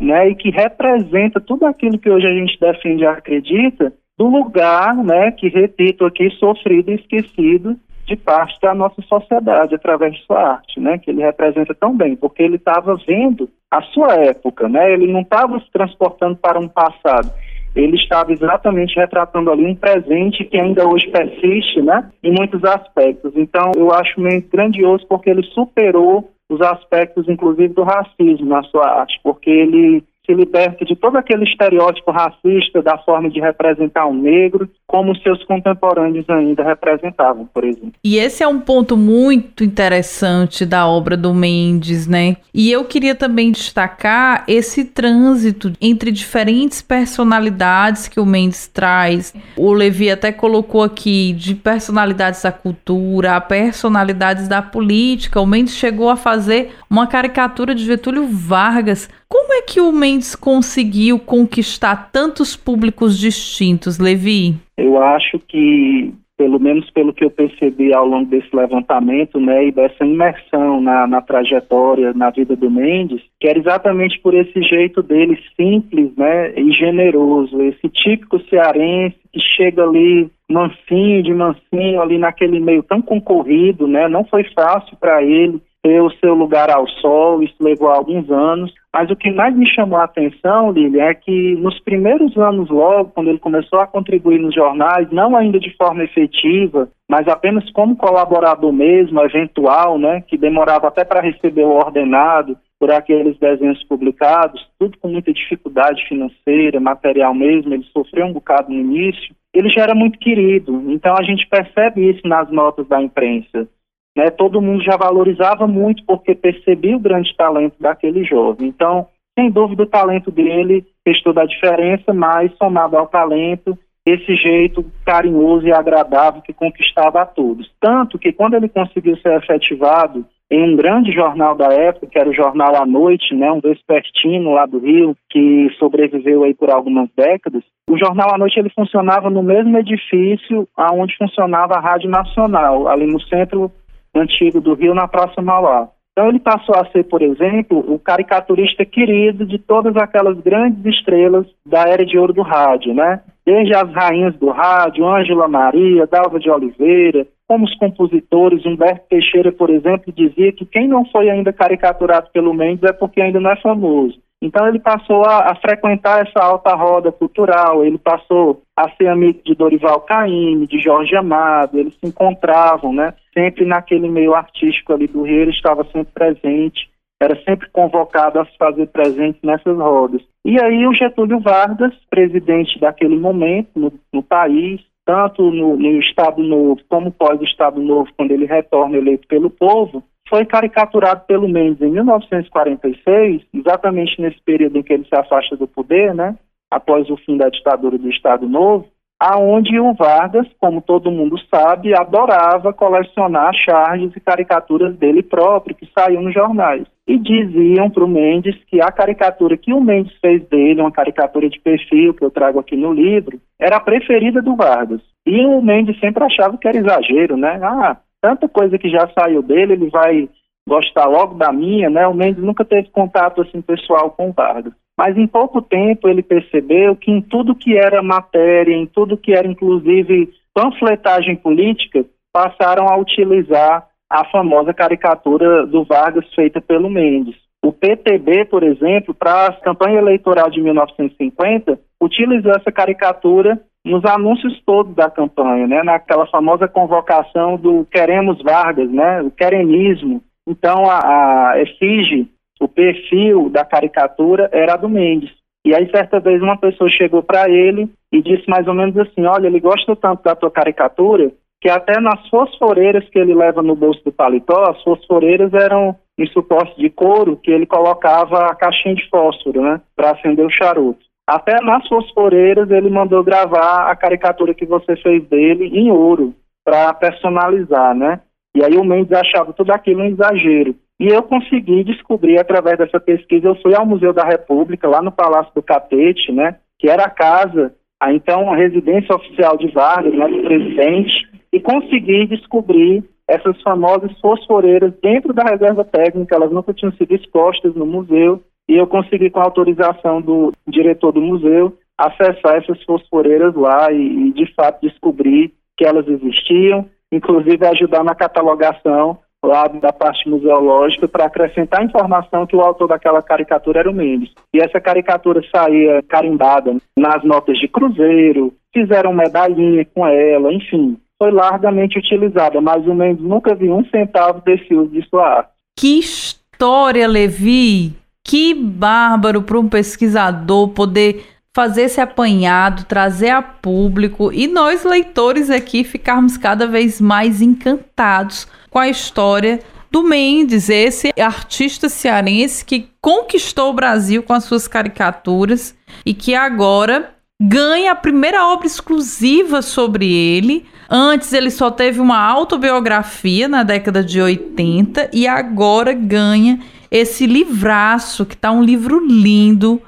[0.00, 4.96] né, e que representa tudo aquilo que hoje a gente defende e acredita, do lugar,
[4.96, 10.54] né, que, repito aqui, sofrido e esquecido de parte da nossa sociedade através de sua
[10.54, 14.92] arte, né, que ele representa tão bem, porque ele estava vendo a sua época, né,
[14.92, 17.30] ele não estava se transportando para um passado,
[17.74, 23.32] ele estava exatamente retratando ali um presente que ainda hoje persiste, né, em muitos aspectos.
[23.36, 28.86] Então, eu acho meio grandioso porque ele superou os aspectos, inclusive, do racismo na sua
[29.00, 34.14] arte, porque ele se liberta de todo aquele estereótipo racista da forma de representar um
[34.14, 37.92] negro, como seus contemporâneos ainda representavam, por exemplo.
[38.04, 42.36] E esse é um ponto muito interessante da obra do Mendes, né?
[42.52, 49.34] E eu queria também destacar esse trânsito entre diferentes personalidades que o Mendes traz.
[49.56, 55.40] O Levi até colocou aqui de personalidades da cultura, a personalidades da política.
[55.40, 60.34] O Mendes chegou a fazer uma caricatura de Getúlio Vargas como é que o Mendes
[60.34, 64.56] conseguiu conquistar tantos públicos distintos, Levi?
[64.76, 69.72] Eu acho que, pelo menos pelo que eu percebi ao longo desse levantamento, né, e
[69.72, 75.00] dessa imersão na, na trajetória, na vida do Mendes, que era exatamente por esse jeito
[75.00, 82.18] dele simples, né, e generoso, esse típico cearense que chega ali mansinho de mansinho ali
[82.18, 86.86] naquele meio tão concorrido, né, não foi fácil para ele ter o seu lugar ao
[86.86, 88.72] sol, isso levou alguns anos.
[88.92, 93.10] Mas o que mais me chamou a atenção, Lili, é que nos primeiros anos logo,
[93.14, 97.96] quando ele começou a contribuir nos jornais, não ainda de forma efetiva, mas apenas como
[97.96, 104.66] colaborador mesmo, eventual, né, que demorava até para receber o ordenado por aqueles desenhos publicados,
[104.78, 109.82] tudo com muita dificuldade financeira, material mesmo, ele sofreu um bocado no início, ele já
[109.82, 110.90] era muito querido.
[110.90, 113.68] Então a gente percebe isso nas notas da imprensa.
[114.16, 114.30] Né?
[114.30, 118.68] Todo mundo já valorizava muito porque percebia o grande talento daquele jovem.
[118.68, 119.06] Então,
[119.38, 124.84] sem dúvida, o talento dele fez toda a diferença, mas somado ao talento, esse jeito
[125.04, 127.70] carinhoso e agradável que conquistava a todos.
[127.80, 132.28] Tanto que quando ele conseguiu ser efetivado em um grande jornal da época, que era
[132.28, 137.08] o Jornal à Noite, né, um vespertino lá do Rio, que sobreviveu aí por algumas
[137.16, 137.62] décadas.
[137.88, 143.06] O Jornal à Noite ele funcionava no mesmo edifício aonde funcionava a Rádio Nacional, ali
[143.06, 143.70] no centro
[144.14, 145.88] antigo do Rio, na Praça Mauá.
[146.12, 151.46] Então ele passou a ser, por exemplo, o caricaturista querido de todas aquelas grandes estrelas
[151.64, 153.20] da era de ouro do rádio, né?
[153.46, 159.50] Desde as rainhas do rádio, Ângela Maria, Dalva de Oliveira, como os compositores, Humberto Teixeira,
[159.50, 163.50] por exemplo, dizia que quem não foi ainda caricaturado pelo Mendes é porque ainda não
[163.50, 164.20] é famoso.
[164.42, 169.40] Então ele passou a, a, frequentar essa alta roda cultural, ele passou a ser amigo
[169.44, 173.12] de Dorival Caymmi, de Jorge Amado, eles se encontravam, né?
[173.32, 176.90] Sempre naquele meio artístico ali do Rio, ele estava sempre presente,
[177.20, 180.22] era sempre convocado a se fazer presente nessas rodas.
[180.44, 186.42] E aí o Getúlio Vargas, presidente daquele momento no, no país, tanto no, no Estado
[186.42, 191.90] Novo como pós-Estado Novo, quando ele retorna eleito pelo povo, foi caricaturado pelo Mendes em
[191.90, 196.36] 1946, exatamente nesse período em que ele se afasta do poder, né,
[196.70, 198.86] após o fim da ditadura do Estado Novo,
[199.20, 205.86] aonde o Vargas, como todo mundo sabe, adorava colecionar charges e caricaturas dele próprio que
[205.92, 206.86] saíam nos jornais.
[207.06, 211.50] E diziam para o Mendes que a caricatura que o Mendes fez dele, uma caricatura
[211.50, 215.02] de perfil que eu trago aqui no livro, era a preferida do Vargas.
[215.26, 217.60] E o Mendes sempre achava que era exagero, né?
[217.62, 220.30] Ah, tanta coisa que já saiu dele, ele vai
[220.66, 222.06] gostar logo da minha, né?
[222.06, 224.72] O Mendes nunca teve contato assim pessoal com o Vargas.
[225.00, 229.32] Mas em pouco tempo ele percebeu que em tudo que era matéria, em tudo que
[229.32, 237.34] era inclusive panfletagem política, passaram a utilizar a famosa caricatura do Vargas feita pelo Mendes.
[237.64, 244.60] O PTB, por exemplo, para a campanha eleitoral de 1950, utilizou essa caricatura nos anúncios
[244.66, 250.22] todos da campanha, né, naquela famosa convocação do Queremos Vargas, né, o queremismo.
[250.46, 252.28] Então, a, a efígie
[252.60, 255.30] o perfil da caricatura era do Mendes.
[255.64, 259.24] E aí, certa vez, uma pessoa chegou para ele e disse mais ou menos assim:
[259.24, 263.76] Olha, ele gosta tanto da tua caricatura que até nas fosforeiras que ele leva no
[263.76, 268.94] bolso do paletó, as fosforeiras eram em suporte de couro que ele colocava a caixinha
[268.94, 271.04] de fósforo, né, para acender o charuto.
[271.28, 276.92] Até nas fosforeiras ele mandou gravar a caricatura que você fez dele em ouro para
[276.94, 278.20] personalizar, né?
[278.56, 280.74] E aí o Mendes achava tudo aquilo um exagero.
[281.00, 285.10] E eu consegui descobrir através dessa pesquisa, eu fui ao Museu da República, lá no
[285.10, 290.28] Palácio do Catete, né, que era a casa, a então residência oficial de Vargas, né,
[290.28, 296.92] do presidente, e consegui descobrir essas famosas fosforeiras dentro da reserva técnica, elas nunca tinham
[296.92, 302.82] sido expostas no museu, e eu consegui, com autorização do diretor do museu, acessar essas
[302.82, 309.66] fosforeiras lá e, e de fato, descobrir que elas existiam, inclusive ajudar na catalogação lá
[309.68, 314.30] da parte museológica para acrescentar informação que o autor daquela caricatura era o Mendes.
[314.54, 321.30] E essa caricatura saía carimbada nas notas de cruzeiro, fizeram medalhinha com ela, enfim, foi
[321.30, 325.50] largamente utilizada, mas o Mendes nunca viu um centavo desse uso de sua arte.
[325.78, 327.94] Que história, Levi!
[328.22, 331.24] Que bárbaro para um pesquisador poder
[331.54, 338.46] fazer esse apanhado, trazer a público e nós leitores aqui ficarmos cada vez mais encantados
[338.70, 344.68] com a história do Mendes, esse artista cearense que conquistou o Brasil com as suas
[344.68, 345.74] caricaturas
[346.06, 350.66] e que agora ganha a primeira obra exclusiva sobre ele.
[350.88, 358.26] Antes ele só teve uma autobiografia na década de 80 e agora ganha esse livraço
[358.26, 359.80] que tá um livro lindo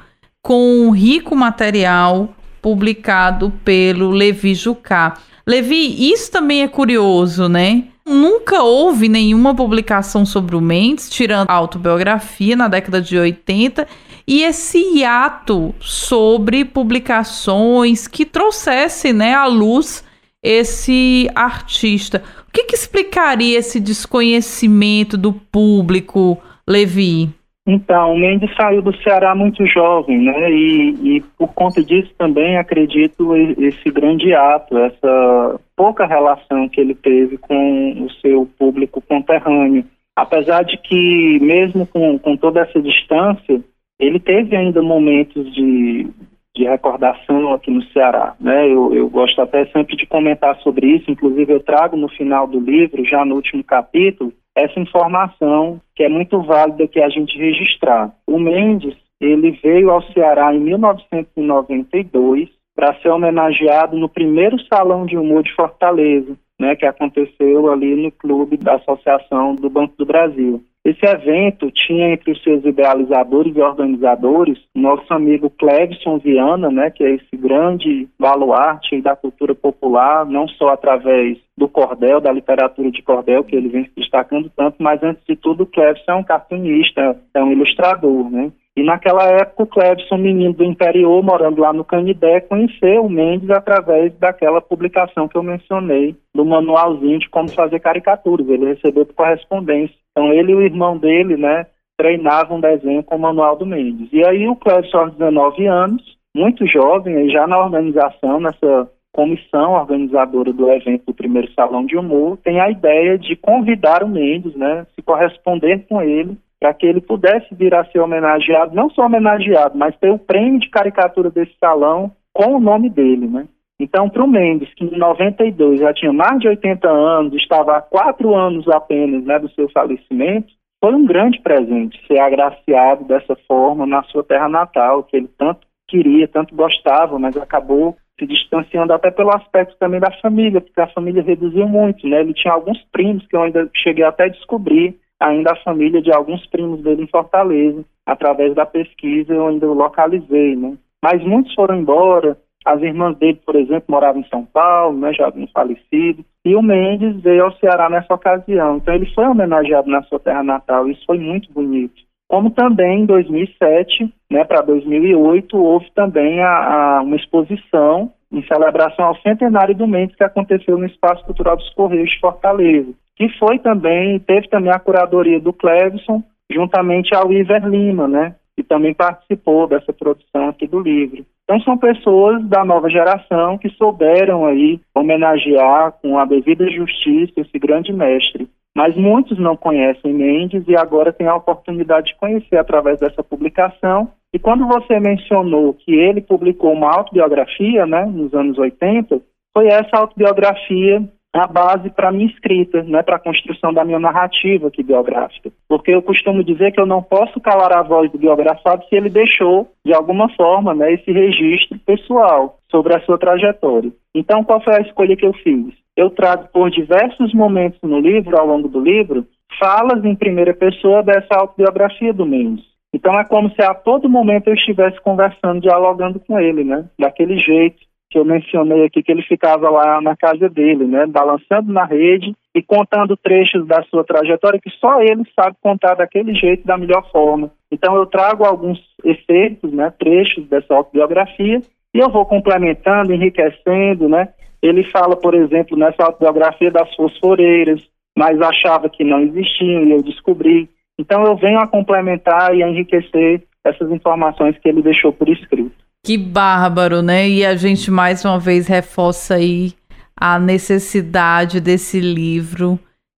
[0.43, 5.15] com um rico material publicado pelo Levi Jucá.
[5.47, 7.85] Levi, isso também é curioso, né?
[8.05, 13.87] Nunca houve nenhuma publicação sobre o Mendes, tirando a autobiografia na década de 80,
[14.27, 20.05] e esse hiato sobre publicações que trouxesse né, à luz
[20.43, 22.23] esse artista.
[22.49, 27.33] O que, que explicaria esse desconhecimento do público, Levi?
[27.67, 30.51] Então, o Mendes saiu do Ceará muito jovem, né?
[30.51, 36.95] E, e, por conta disso também acredito esse grande ato, essa pouca relação que ele
[36.95, 39.85] teve com o seu público conterrâneo.
[40.17, 43.63] Apesar de que, mesmo com, com toda essa distância,
[43.99, 46.09] ele teve ainda momentos de,
[46.55, 48.35] de recordação aqui no Ceará.
[48.41, 48.67] Né?
[48.67, 52.59] Eu, eu gosto até sempre de comentar sobre isso, inclusive eu trago no final do
[52.59, 58.15] livro, já no último capítulo, essa informação que é muito válida que a gente registrar.
[58.27, 65.17] O Mendes, ele veio ao Ceará em 1992 para ser homenageado no primeiro Salão de
[65.17, 70.63] Humor de Fortaleza, né, que aconteceu ali no clube da Associação do Banco do Brasil.
[70.85, 77.03] Esse evento tinha entre os seus idealizadores e organizadores nosso amigo Clevison Viana, né, que
[77.03, 83.03] é esse grande baluarte da cultura popular, não só através do cordel, da literatura de
[83.03, 87.17] cordel, que ele vem se destacando tanto, mas antes de tudo, Clevison é um cartunista,
[87.35, 88.53] é um ilustrador, né?
[88.75, 93.51] E naquela época, o Clebson, menino do interior, morando lá no Canidé, conheceu o Mendes
[93.51, 98.49] através daquela publicação que eu mencionei, do manualzinho de como fazer caricaturas.
[98.49, 99.95] Ele recebeu por correspondência.
[100.11, 101.67] Então, ele e o irmão dele, né,
[101.99, 104.09] treinavam desenho com o manual do Mendes.
[104.11, 106.03] E aí, o Clebson, aos 19 anos,
[106.35, 112.39] muito jovem, já na organização, nessa comissão organizadora do evento do primeiro Salão de Humor,
[112.39, 117.01] tem a ideia de convidar o Mendes, né, se corresponder com ele para que ele
[117.01, 121.53] pudesse vir a ser homenageado, não só homenageado, mas ter o prêmio de caricatura desse
[121.59, 123.49] salão com o nome dele, né?
[123.81, 127.83] Então, para o Mendes, que em 92 já tinha mais de 80 anos, estava há
[127.83, 133.85] quatro anos apenas né, do seu falecimento, foi um grande presente ser agraciado dessa forma
[133.85, 139.11] na sua terra natal, que ele tanto queria, tanto gostava, mas acabou se distanciando até
[139.11, 142.21] pelo aspecto também da família, porque a família reduziu muito, né?
[142.21, 146.13] Ele tinha alguns primos que eu ainda cheguei até a descobrir, ainda a família de
[146.13, 150.77] alguns primos dele em Fortaleza, através da pesquisa eu ainda localizei, né?
[151.03, 155.27] Mas muitos foram embora, as irmãs dele, por exemplo, moravam em São Paulo, né, já
[155.27, 158.77] haviam falecido, e o Mendes veio ao Ceará nessa ocasião.
[158.77, 161.95] Então ele foi homenageado na sua terra natal, isso foi muito bonito.
[162.29, 169.05] Como também em 2007, né, para 2008, houve também a, a, uma exposição em celebração
[169.05, 173.59] ao centenário do Mendes que aconteceu no Espaço Cultural dos Correios de Fortaleza, que foi
[173.59, 179.67] também, teve também a curadoria do Clevison, juntamente ao Iver Lima, né, que também participou
[179.67, 181.25] dessa produção aqui do livro.
[181.45, 187.59] Então são pessoas da nova geração que souberam aí homenagear com a devida justiça esse
[187.59, 188.49] grande mestre.
[188.75, 194.11] Mas muitos não conhecem Mendes e agora têm a oportunidade de conhecer através dessa publicação.
[194.33, 199.21] E quando você mencionou que ele publicou uma autobiografia, né, nos anos 80,
[199.53, 203.99] foi essa autobiografia a base para a minha escrita, né, para a construção da minha
[203.99, 205.51] narrativa aqui biográfica.
[205.67, 209.09] Porque eu costumo dizer que eu não posso calar a voz do biografado se ele
[209.09, 213.91] deixou, de alguma forma, né, esse registro pessoal sobre a sua trajetória.
[214.15, 215.73] Então, qual foi a escolha que eu fiz?
[215.97, 219.27] Eu trago por diversos momentos no livro, ao longo do livro,
[219.59, 222.73] falas em primeira pessoa dessa autobiografia do Mendes.
[222.95, 226.85] Então é como se a todo momento eu estivesse conversando, dialogando com ele, né?
[226.99, 227.81] Daquele jeito,
[228.13, 232.35] que eu mencionei aqui, que ele ficava lá na casa dele, né, balançando na rede
[232.55, 237.11] e contando trechos da sua trajetória que só ele sabe contar daquele jeito, da melhor
[237.11, 237.51] forma.
[237.71, 241.63] Então eu trago alguns efeitos, né, trechos dessa autobiografia
[241.95, 244.29] e eu vou complementando, enriquecendo, né.
[244.63, 247.81] Ele fala, por exemplo, nessa autobiografia das fosforeiras,
[248.17, 250.69] mas achava que não existiam e eu descobri.
[250.99, 255.82] Então eu venho a complementar e a enriquecer essas informações que ele deixou por escrito.
[256.05, 257.29] Que bárbaro, né?
[257.29, 259.73] E a gente mais uma vez reforça aí
[260.17, 262.79] a necessidade desse livro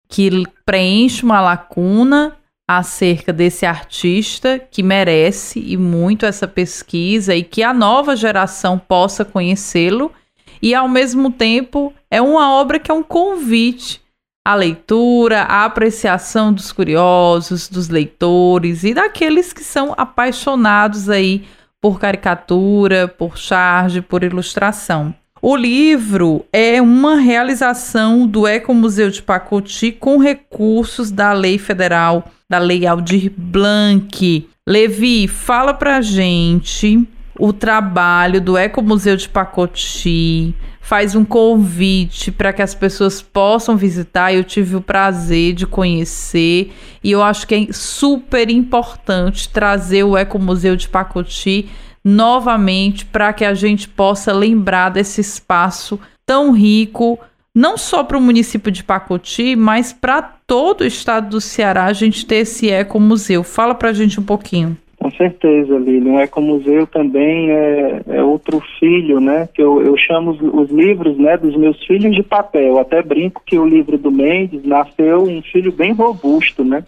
[0.09, 0.29] que
[0.65, 2.35] preenche uma lacuna
[2.69, 9.23] acerca desse artista que merece e muito essa pesquisa e que a nova geração possa
[9.23, 10.11] conhecê-lo
[10.61, 14.01] e ao mesmo tempo é uma obra que é um convite
[14.45, 21.45] à leitura, à apreciação dos curiosos, dos leitores e daqueles que são apaixonados aí
[21.83, 25.13] por caricatura, por charge, por ilustração.
[25.41, 32.57] O livro é uma realização do Ecomuseu de Pacoti com recursos da Lei Federal, da
[32.57, 34.47] Lei Aldir Blanc.
[34.65, 37.05] Levi, fala pra gente
[37.37, 44.33] o trabalho do Ecomuseu de Pacoti, faz um convite para que as pessoas possam visitar.
[44.33, 50.17] Eu tive o prazer de conhecer e eu acho que é super importante trazer o
[50.17, 51.69] Ecomuseu de Pacoti
[52.03, 57.17] novamente para que a gente possa lembrar desse espaço tão rico,
[57.55, 61.93] não só para o município de Pacoti, mas para todo o estado do Ceará a
[61.93, 63.41] gente ter esse ecomuseu.
[63.41, 64.77] Fala para a gente um pouquinho.
[65.03, 66.09] Com certeza, Lili.
[66.09, 69.49] Um ecomuseu também é, é, outro filho, né?
[69.53, 72.79] Que eu, eu chamo os, os, livros, né, dos meus filhos de papel.
[72.79, 76.85] Até brinco que o livro do Mendes nasceu um filho bem robusto, né?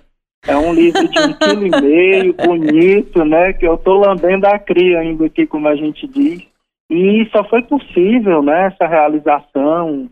[0.48, 3.52] É um livro de um quilo e meio, bonito, né?
[3.52, 6.42] Que eu tô lambendo a cria ainda aqui, como a gente diz.
[6.90, 8.68] E só foi possível, né?
[8.68, 10.10] Essa realização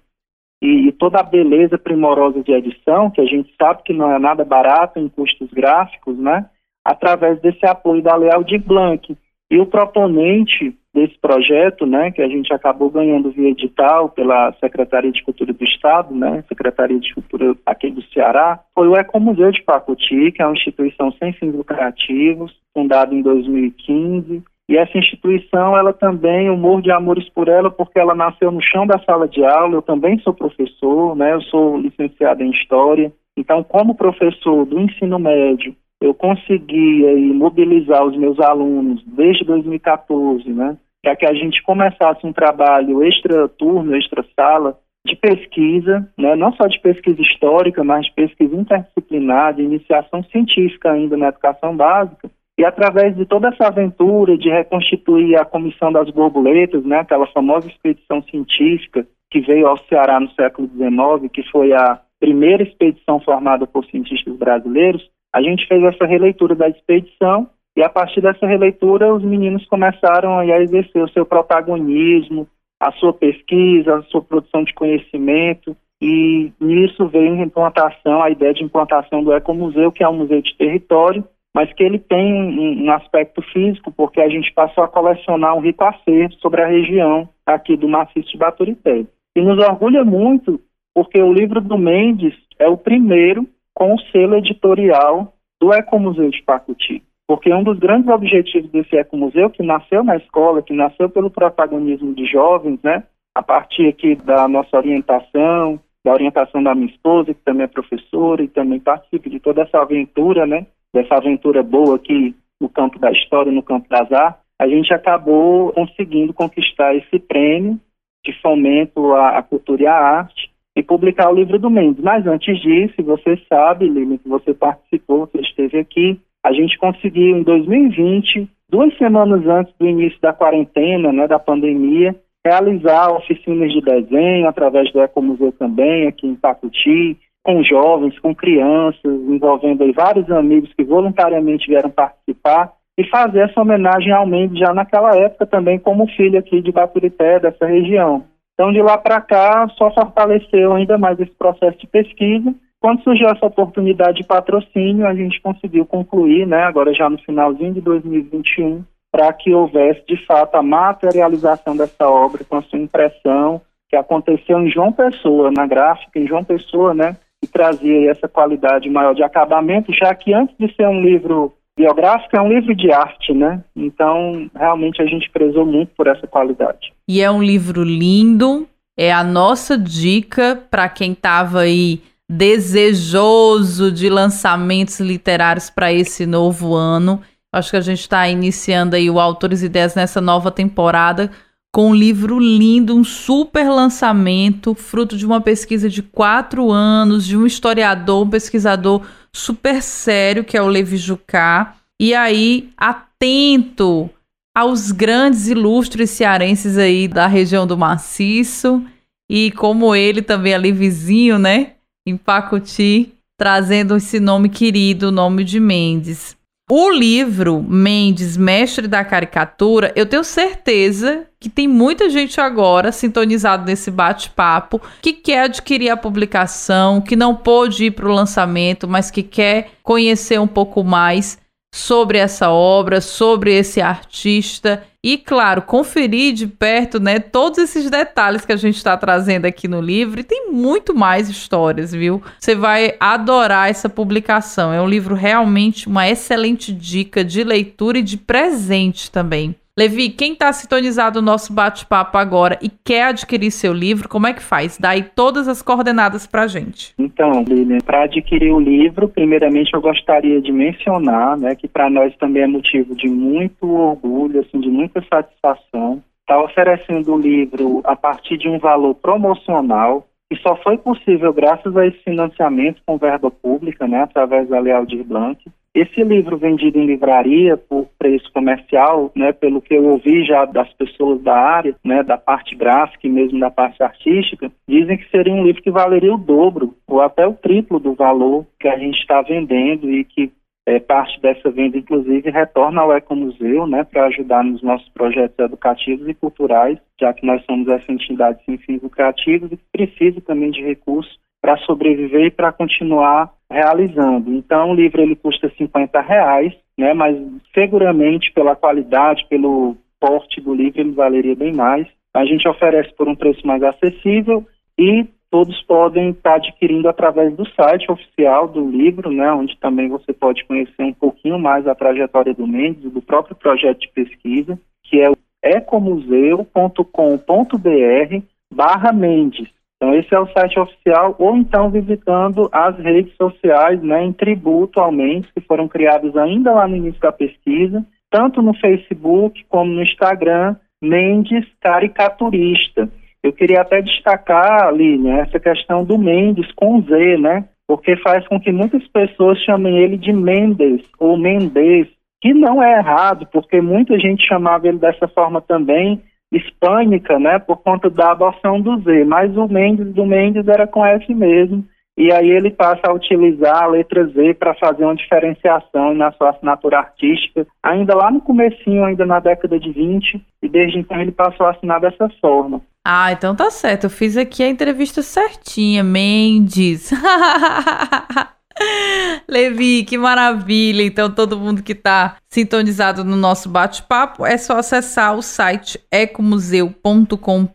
[0.61, 4.19] e, e toda a beleza primorosa de edição, que a gente sabe que não é
[4.19, 6.49] nada barato em custos gráficos, né?
[6.83, 9.15] Através desse apoio da Leal de Blanc.
[9.49, 15.11] E o proponente desse projeto, né, que a gente acabou ganhando via edital pela Secretaria
[15.11, 19.61] de Cultura do Estado, né, Secretaria de Cultura aqui do Ceará, foi o Ecomuseu de
[19.63, 24.43] Pacuti, que é uma instituição sem fins lucrativos, fundada em 2015.
[24.69, 28.61] E essa instituição, ela também, eu morro de amores por ela, porque ela nasceu no
[28.61, 33.11] chão da sala de aula, eu também sou professor, né, eu sou licenciado em História.
[33.35, 40.49] Então, como professor do ensino médio, eu consegui aí, mobilizar os meus alunos desde 2014,
[40.49, 44.77] né, para que a gente começasse um trabalho extra-turno, extra-sala,
[45.07, 50.91] de pesquisa, né, não só de pesquisa histórica, mas de pesquisa interdisciplinar, de iniciação científica
[50.91, 56.09] ainda na educação básica, e através de toda essa aventura de reconstituir a Comissão das
[56.09, 61.71] Borboletas, né, aquela famosa expedição científica que veio ao Ceará no século XIX, que foi
[61.71, 67.83] a primeira expedição formada por cientistas brasileiros, a gente fez essa releitura da expedição e
[67.83, 72.47] a partir dessa releitura os meninos começaram a exercer o seu protagonismo,
[72.79, 78.53] a sua pesquisa, a sua produção de conhecimento e nisso veio a implantação, a ideia
[78.53, 81.23] de implantação do Ecomuseu, que é um museu de território
[81.55, 85.61] mas que ele tem um, um, aspecto físico, porque a gente passou a colecionar um
[85.61, 89.05] rico acervo sobre a região aqui do maciço de Baturité.
[89.35, 90.59] E nos orgulha muito,
[90.95, 96.41] porque o livro do Mendes é o primeiro com o selo editorial do Ecomuseu de
[96.43, 97.03] Pacuti.
[97.27, 102.13] Porque um dos grandes objetivos desse Ecomuseu, que nasceu na escola, que nasceu pelo protagonismo
[102.13, 103.03] de jovens, né,
[103.33, 108.43] a partir aqui da nossa orientação, da orientação da minha esposa, que também é professora
[108.43, 113.11] e também participa de toda essa aventura, né, dessa aventura boa aqui no campo da
[113.11, 117.79] história, no campo das artes, a gente acabou conseguindo conquistar esse prêmio
[118.23, 122.03] de fomento à, à cultura e à arte e publicar o livro do Mendes.
[122.03, 127.37] Mas antes disso, você sabe, Lili, que você participou, você esteve aqui, a gente conseguiu
[127.37, 132.15] em 2020, duas semanas antes do início da quarentena, né, da pandemia,
[132.45, 139.03] realizar oficinas de desenho através do Ecomuseu também, aqui em Pacuti, com jovens, com crianças,
[139.05, 145.15] envolvendo vários amigos que voluntariamente vieram participar e fazer essa homenagem ao Mendes já naquela
[145.15, 148.25] época também como filho aqui de Baturité, dessa região.
[148.53, 152.53] Então, de lá para cá, só fortaleceu ainda mais esse processo de pesquisa.
[152.79, 157.73] Quando surgiu essa oportunidade de patrocínio, a gente conseguiu concluir, né, agora já no finalzinho
[157.73, 163.61] de 2021, para que houvesse de fato a materialização dessa obra com a sua impressão,
[163.89, 168.89] que aconteceu em João Pessoa, na gráfica, em João Pessoa, né, e trazia essa qualidade
[168.89, 172.91] maior de acabamento, já que antes de ser um livro biográfico, é um livro de
[172.91, 173.63] arte, né?
[173.75, 176.93] Então, realmente a gente prezou muito por essa qualidade.
[177.07, 178.67] E é um livro lindo,
[178.97, 186.73] é a nossa dica para quem estava aí desejoso de lançamentos literários para esse novo
[186.73, 187.21] ano.
[187.51, 191.29] Acho que a gente está iniciando aí o Autores e Ideias nessa nova temporada
[191.73, 197.35] com um livro lindo, um super lançamento, fruto de uma pesquisa de quatro anos, de
[197.35, 199.01] um historiador, um pesquisador
[199.33, 201.75] super sério, que é o Levi Jucá.
[201.99, 204.07] E aí, atento
[204.55, 208.85] aos grandes ilustres cearenses aí da região do Maciço,
[209.27, 211.71] e como ele também ali vizinho, né,
[212.07, 216.37] em Pacuti, trazendo esse nome querido, o nome de Mendes.
[216.75, 223.63] O livro Mendes, Mestre da Caricatura, eu tenho certeza que tem muita gente agora sintonizado
[223.63, 229.11] nesse bate-papo que quer adquirir a publicação, que não pôde ir para o lançamento, mas
[229.11, 231.37] que quer conhecer um pouco mais
[231.73, 238.45] sobre essa obra, sobre esse artista e, claro, conferir de perto, né, todos esses detalhes
[238.45, 240.19] que a gente está trazendo aqui no livro.
[240.19, 242.21] E tem muito mais histórias, viu?
[242.39, 244.71] Você vai adorar essa publicação.
[244.71, 249.55] É um livro realmente uma excelente dica de leitura e de presente também.
[249.75, 254.33] Levi, quem está sintonizado no nosso bate-papo agora e quer adquirir seu livro, como é
[254.33, 254.77] que faz?
[254.77, 256.93] Dá aí todas as coordenadas para gente.
[256.99, 262.15] Então, Lilian, para adquirir o livro, primeiramente eu gostaria de mencionar né, que para nós
[262.17, 267.95] também é motivo de muito orgulho, assim, de muita satisfação, está oferecendo o livro a
[267.95, 273.31] partir de um valor promocional que só foi possível graças a esse financiamento com verba
[273.31, 275.43] pública, né, através da Leal Blanc.
[275.75, 280.71] Esse livro vendido em livraria por preço comercial, né, pelo que eu ouvi já das
[280.73, 285.33] pessoas da área, né, da parte gráfica e mesmo da parte artística, dizem que seria
[285.33, 288.99] um livro que valeria o dobro ou até o triplo do valor que a gente
[288.99, 290.31] está vendendo e que
[290.65, 296.07] é, parte dessa venda, inclusive, retorna ao Ecomuseu, né, para ajudar nos nossos projetos educativos
[296.07, 300.51] e culturais, já que nós somos essa entidade sem fins lucrativos e que precisa também
[300.51, 304.33] de recursos para sobreviver e para continuar realizando.
[304.33, 307.15] Então, o livro ele custa 50 reais, né, mas
[307.53, 311.87] seguramente pela qualidade, pelo porte do livro, ele valeria bem mais.
[312.13, 314.45] A gente oferece por um preço mais acessível
[314.77, 320.13] e todos podem estar adquirindo através do site oficial do livro, né, onde também você
[320.13, 324.99] pode conhecer um pouquinho mais a trajetória do Mendes, do próprio projeto de pesquisa, que
[324.99, 328.23] é o ecomuseu.com.br
[328.53, 329.49] barra Mendes.
[329.83, 334.79] Então, esse é o site oficial, ou então visitando as redes sociais, né, em tributo
[334.79, 339.73] ao Mendes, que foram criadas ainda lá no início da pesquisa, tanto no Facebook como
[339.73, 342.89] no Instagram, Mendes Caricaturista.
[343.21, 347.43] Eu queria até destacar, Aline, essa questão do Mendes com Z, né?
[347.67, 351.89] Porque faz com que muitas pessoas chamem ele de Mendes ou Mendes,
[352.21, 356.01] que não é errado, porque muita gente chamava ele dessa forma também,
[356.33, 360.85] hispânica, né, por conta da adoção do Z, mas o Mendes do Mendes era com
[360.85, 361.63] S mesmo,
[361.95, 366.31] e aí ele passa a utilizar a letra Z para fazer uma diferenciação na sua
[366.31, 371.11] assinatura artística, ainda lá no comecinho, ainda na década de 20, e desde então ele
[371.11, 372.61] passou a assinar dessa forma.
[372.85, 376.91] Ah, então tá certo, eu fiz aqui a entrevista certinha, Mendes.
[379.27, 380.83] Levi, que maravilha!
[380.83, 387.53] Então, todo mundo que está sintonizado no nosso bate-papo é só acessar o site ecomuseu.com.br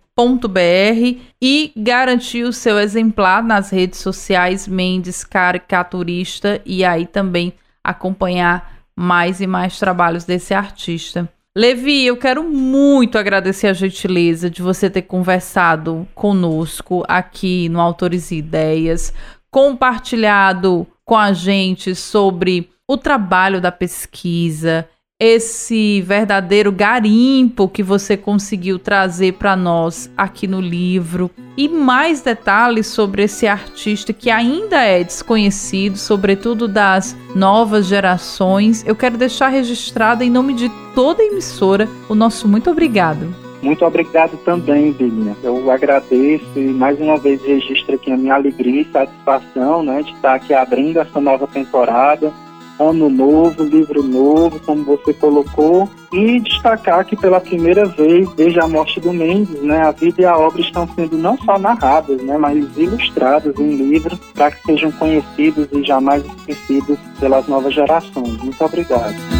[1.40, 9.40] e garantir o seu exemplar nas redes sociais Mendes Caricaturista e aí também acompanhar mais
[9.40, 11.28] e mais trabalhos desse artista.
[11.56, 18.30] Levi, eu quero muito agradecer a gentileza de você ter conversado conosco aqui no Autores
[18.30, 19.12] e Ideias,
[19.50, 24.88] compartilhado com a gente sobre o trabalho da pesquisa,
[25.20, 32.86] esse verdadeiro garimpo que você conseguiu trazer para nós aqui no livro e mais detalhes
[32.86, 38.84] sobre esse artista que ainda é desconhecido, sobretudo das novas gerações.
[38.86, 43.47] Eu quero deixar registrado em nome de toda a emissora o nosso muito obrigado.
[43.62, 45.36] Muito obrigado também, Belinha.
[45.42, 50.12] Eu agradeço e mais uma vez registro aqui a minha alegria e satisfação né, de
[50.12, 52.32] estar aqui abrindo essa nova temporada
[52.78, 58.68] ano novo, livro novo, como você colocou, e destacar que pela primeira vez, desde a
[58.68, 62.38] morte do Mendes, né, a vida e a obra estão sendo não só narradas, né,
[62.38, 68.36] mas ilustradas em livro para que sejam conhecidos e jamais esquecidos pelas novas gerações.
[68.38, 69.37] Muito obrigado.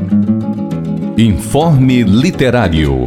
[1.17, 3.05] Informe Literário.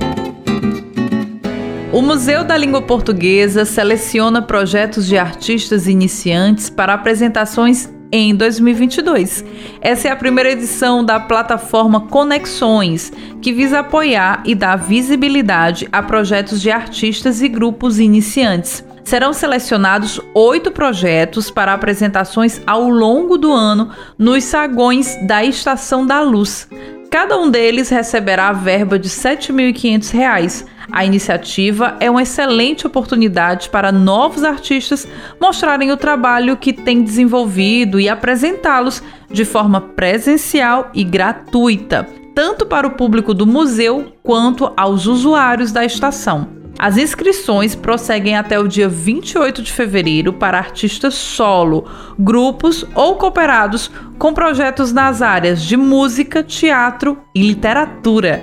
[1.92, 9.44] O Museu da Língua Portuguesa seleciona projetos de artistas iniciantes para apresentações em 2022.
[9.80, 16.02] Essa é a primeira edição da plataforma Conexões, que visa apoiar e dar visibilidade a
[16.02, 18.84] projetos de artistas e grupos iniciantes.
[19.04, 26.20] Serão selecionados oito projetos para apresentações ao longo do ano nos sagões da Estação da
[26.20, 26.68] Luz.
[27.16, 33.70] Cada um deles receberá a verba de R$ 7.500 a iniciativa é uma excelente oportunidade
[33.70, 35.08] para novos artistas
[35.40, 42.86] mostrarem o trabalho que têm desenvolvido e apresentá-los de forma presencial e gratuita, tanto para
[42.86, 46.55] o público do museu quanto aos usuários da estação.
[46.78, 51.86] As inscrições prosseguem até o dia 28 de fevereiro para artistas solo,
[52.18, 58.42] grupos ou cooperados com projetos nas áreas de música, teatro e literatura